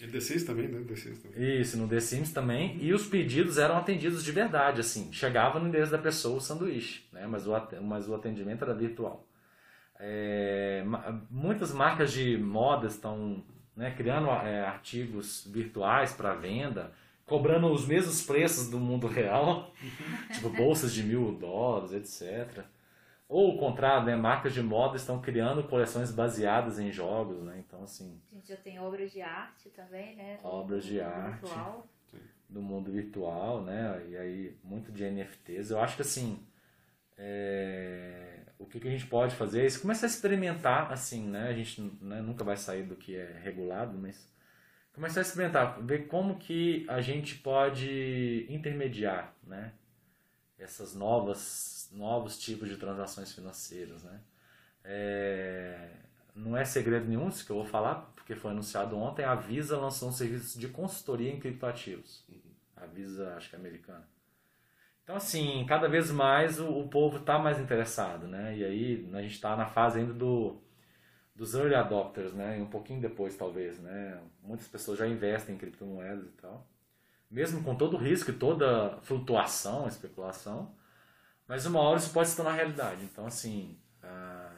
E 0.00 0.08
The 0.08 0.20
Sims 0.20 0.44
também, 0.44 0.68
né? 0.68 0.84
The 0.86 0.96
Sims 0.96 1.18
também. 1.20 1.60
Isso, 1.60 1.76
no 1.76 1.88
The 1.88 2.00
Sims 2.00 2.32
também. 2.32 2.78
E 2.82 2.92
os 2.92 3.06
pedidos 3.06 3.58
eram 3.58 3.76
atendidos 3.76 4.24
de 4.24 4.32
verdade, 4.32 4.80
assim. 4.80 5.12
Chegava 5.12 5.60
no 5.60 5.68
endereço 5.68 5.92
da 5.92 5.98
pessoa 5.98 6.38
o 6.38 6.40
sanduíche, 6.40 7.04
né? 7.12 7.26
Mas 7.26 7.46
o, 7.46 7.52
mas 7.82 8.08
o 8.08 8.14
atendimento 8.14 8.64
era 8.64 8.74
virtual. 8.74 9.26
É, 9.98 10.84
muitas 11.30 11.72
marcas 11.72 12.12
de 12.12 12.36
moda 12.36 12.88
estão 12.88 13.44
né, 13.76 13.92
criando 13.92 14.28
é, 14.28 14.64
artigos 14.64 15.48
virtuais 15.50 16.12
para 16.12 16.34
venda, 16.34 16.92
cobrando 17.24 17.68
os 17.68 17.86
mesmos 17.86 18.22
preços 18.22 18.68
do 18.68 18.78
mundo 18.78 19.06
real, 19.06 19.72
tipo 20.34 20.50
bolsas 20.50 20.92
de 20.92 21.04
mil 21.04 21.32
dólares, 21.32 21.92
etc. 21.92 22.64
Ou 23.28 23.54
o 23.54 23.58
contrário, 23.58 24.06
né, 24.06 24.14
marcas 24.14 24.52
de 24.52 24.62
moda 24.62 24.96
estão 24.96 25.20
criando 25.20 25.64
coleções 25.64 26.12
baseadas 26.12 26.78
em 26.78 26.92
jogos, 26.92 27.42
né? 27.42 27.62
Então, 27.66 27.82
assim, 27.82 28.20
A 28.30 28.34
gente 28.34 28.48
já 28.48 28.56
tem 28.56 28.78
obras 28.78 29.10
de 29.10 29.22
arte 29.22 29.70
também, 29.70 30.14
né? 30.14 30.38
Obras 30.42 30.84
de 30.84 31.00
arte. 31.00 31.40
virtual. 31.40 31.86
do 32.48 32.60
mundo 32.60 32.92
virtual, 32.92 33.62
né? 33.62 34.04
E 34.08 34.16
aí 34.16 34.56
muito 34.62 34.92
de 34.92 35.04
NFTs. 35.04 35.70
Eu 35.70 35.80
acho 35.80 35.96
que 35.96 36.02
assim, 36.02 36.46
é, 37.16 38.40
o 38.58 38.66
que, 38.66 38.78
que 38.78 38.88
a 38.88 38.90
gente 38.90 39.06
pode 39.06 39.34
fazer 39.34 39.62
é 39.62 39.66
isso, 39.66 39.80
começar 39.80 40.06
a 40.06 40.08
experimentar, 40.08 40.92
assim, 40.92 41.26
né? 41.28 41.48
A 41.48 41.52
gente 41.52 41.80
né, 42.00 42.20
nunca 42.20 42.44
vai 42.44 42.56
sair 42.56 42.82
do 42.82 42.96
que 42.96 43.16
é 43.16 43.40
regulado, 43.42 43.96
mas 43.98 44.30
começar 44.92 45.20
a 45.20 45.22
experimentar, 45.22 45.80
ver 45.82 46.06
como 46.06 46.38
que 46.38 46.86
a 46.88 47.00
gente 47.00 47.36
pode 47.36 48.46
intermediar, 48.48 49.34
né? 49.42 49.72
Essas 50.58 50.94
novas 50.94 51.88
novos 51.92 52.38
tipos 52.38 52.68
de 52.68 52.76
transações 52.76 53.32
financeiras, 53.32 54.02
né? 54.02 54.20
É, 54.82 55.90
não 56.34 56.56
é 56.56 56.64
segredo 56.64 57.06
nenhum 57.06 57.28
isso 57.28 57.44
que 57.46 57.52
eu 57.52 57.56
vou 57.56 57.64
falar, 57.64 58.12
porque 58.14 58.34
foi 58.34 58.50
anunciado 58.50 58.96
ontem. 58.96 59.24
A 59.24 59.34
Visa 59.34 59.78
lançou 59.78 60.08
um 60.08 60.12
serviço 60.12 60.58
de 60.58 60.68
consultoria 60.68 61.32
em 61.32 61.38
criptoativos. 61.38 62.24
A 62.76 62.86
Visa, 62.86 63.34
acho 63.36 63.50
que 63.50 63.56
é 63.56 63.58
americana. 63.58 64.06
Então, 65.02 65.16
assim, 65.16 65.64
cada 65.68 65.88
vez 65.88 66.10
mais 66.10 66.58
o, 66.58 66.66
o 66.66 66.88
povo 66.88 67.18
está 67.18 67.38
mais 67.38 67.58
interessado, 67.60 68.26
né? 68.26 68.56
E 68.56 68.64
aí 68.64 69.10
a 69.12 69.22
gente 69.22 69.34
está 69.34 69.54
na 69.56 69.66
fase 69.66 69.98
ainda 70.00 70.14
do, 70.14 70.60
dos 71.34 71.54
early 71.54 71.74
adopters, 71.74 72.32
né? 72.32 72.58
E 72.58 72.62
um 72.62 72.70
pouquinho 72.70 73.00
depois, 73.00 73.36
talvez, 73.36 73.78
né? 73.80 74.20
Muitas 74.42 74.68
pessoas 74.68 74.98
já 74.98 75.06
investem 75.06 75.54
em 75.54 75.58
criptomoedas 75.58 76.26
e 76.26 76.32
tal. 76.32 76.66
Mesmo 77.34 77.64
com 77.64 77.74
todo 77.74 77.96
o 77.96 78.00
risco 78.00 78.30
e 78.30 78.34
toda 78.34 78.96
flutuação, 79.02 79.88
especulação. 79.88 80.72
Mas 81.48 81.66
uma 81.66 81.80
hora 81.80 81.98
isso 81.98 82.12
pode 82.12 82.28
se 82.28 82.36
tornar 82.36 82.52
realidade. 82.52 83.02
Então, 83.02 83.26
assim, 83.26 83.76
ah, 84.00 84.52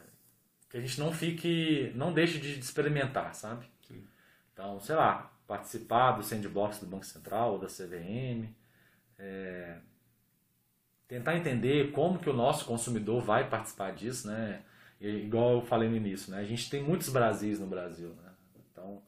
que 0.69 0.77
a 0.77 0.79
gente 0.79 0.99
não 0.99 1.11
fique, 1.11 1.91
não 1.95 2.13
deixe 2.13 2.39
de 2.39 2.59
experimentar, 2.59 3.33
sabe? 3.33 3.65
Então, 4.53 4.79
sei 4.79 4.95
lá, 4.95 5.31
participar 5.47 6.11
do 6.11 6.23
sandbox 6.23 6.79
do 6.79 6.85
Banco 6.85 7.05
Central 7.05 7.53
ou 7.53 7.59
da 7.59 7.67
CVM, 7.67 8.47
é, 9.17 9.77
tentar 11.07 11.35
entender 11.35 11.91
como 11.91 12.19
que 12.19 12.29
o 12.29 12.33
nosso 12.33 12.65
consumidor 12.65 13.23
vai 13.23 13.49
participar 13.49 13.91
disso, 13.93 14.27
né? 14.27 14.61
E, 15.01 15.07
igual 15.07 15.53
eu 15.53 15.61
falei 15.61 15.89
no 15.89 15.95
início, 15.95 16.31
né? 16.31 16.39
A 16.39 16.43
gente 16.43 16.69
tem 16.69 16.83
muitos 16.83 17.09
Brasis 17.09 17.59
no 17.59 17.65
Brasil, 17.65 18.09
né? 18.09 18.31
Então, 18.71 19.01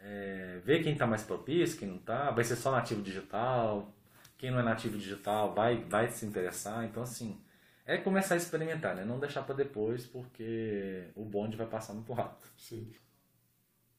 é, 0.00 0.60
ver 0.64 0.82
quem 0.82 0.92
está 0.92 1.06
mais 1.06 1.22
propício, 1.22 1.78
quem 1.78 1.88
não 1.88 1.96
está, 1.96 2.30
vai 2.30 2.44
ser 2.44 2.56
só 2.56 2.70
nativo 2.70 3.02
digital, 3.02 3.92
quem 4.36 4.50
não 4.50 4.60
é 4.60 4.62
nativo 4.62 4.96
digital 4.96 5.52
vai, 5.54 5.84
vai 5.84 6.08
se 6.08 6.24
interessar. 6.24 6.84
Então, 6.84 7.02
assim, 7.02 7.40
é 7.84 7.98
começar 7.98 8.34
a 8.34 8.36
experimentar, 8.36 8.94
né? 8.94 9.04
Não 9.04 9.18
deixar 9.18 9.42
para 9.42 9.54
depois, 9.54 10.06
porque 10.06 11.08
o 11.14 11.24
bonde 11.24 11.56
vai 11.56 11.66
passar 11.66 11.94
muito 11.94 12.12
rápido. 12.12 12.48
Sim. 12.56 12.92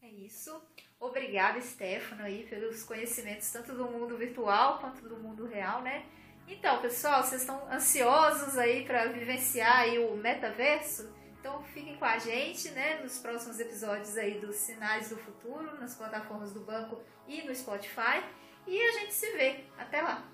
É 0.02 0.08
isso. 0.08 0.62
Obrigada, 1.00 1.60
Stefano, 1.62 2.24
aí, 2.24 2.46
pelos 2.50 2.84
conhecimentos 2.84 3.52
tanto 3.52 3.74
do 3.74 3.86
mundo 3.86 4.18
virtual 4.18 4.80
quanto 4.80 5.08
do 5.08 5.18
mundo 5.18 5.46
real, 5.46 5.82
né? 5.82 6.06
Então, 6.48 6.82
pessoal, 6.82 7.24
vocês 7.24 7.42
estão 7.42 7.72
ansiosos 7.72 8.58
aí 8.58 8.84
para 8.84 9.06
vivenciar 9.08 9.82
aí 9.82 10.00
o 10.00 10.16
metaverso? 10.16 11.10
Então 11.40 11.64
fiquem 11.64 11.96
com 11.96 12.06
a 12.06 12.18
gente, 12.18 12.70
né, 12.72 13.02
nos 13.02 13.20
próximos 13.20 13.60
episódios 13.60 14.18
aí 14.18 14.40
dos 14.40 14.56
Sinais 14.58 15.10
do 15.10 15.18
Futuro, 15.18 15.80
nas 15.80 15.96
plataformas 15.96 16.52
do 16.52 16.60
banco 16.60 17.00
e 17.28 17.42
no 17.44 17.56
Spotify. 17.56 18.24
E 18.68 18.82
a 18.82 18.92
gente 19.00 19.14
se 19.14 19.32
vê. 19.32 19.64
Até 19.78 20.02
lá! 20.02 20.28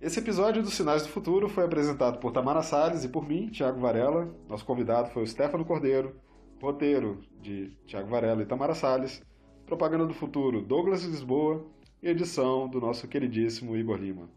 Esse 0.00 0.18
episódio 0.18 0.62
dos 0.62 0.74
Sinais 0.74 1.02
do 1.02 1.08
Futuro 1.08 1.48
foi 1.48 1.64
apresentado 1.64 2.18
por 2.18 2.32
Tamara 2.32 2.62
Salles 2.62 3.04
e 3.04 3.08
por 3.08 3.26
mim, 3.26 3.48
Thiago 3.48 3.80
Varela. 3.80 4.34
Nosso 4.48 4.64
convidado 4.64 5.10
foi 5.10 5.22
o 5.22 5.26
Stefano 5.26 5.64
Cordeiro, 5.64 6.20
roteiro 6.60 7.22
de 7.40 7.76
Thiago 7.86 8.08
Varela 8.08 8.42
e 8.42 8.46
Tamara 8.46 8.74
Salles, 8.74 9.22
propaganda 9.66 10.06
do 10.06 10.14
futuro 10.14 10.62
Douglas 10.62 11.02
Lisboa 11.02 11.66
e 12.02 12.08
edição 12.08 12.68
do 12.68 12.80
nosso 12.80 13.08
queridíssimo 13.08 13.76
Igor 13.76 13.96
Lima. 13.96 14.30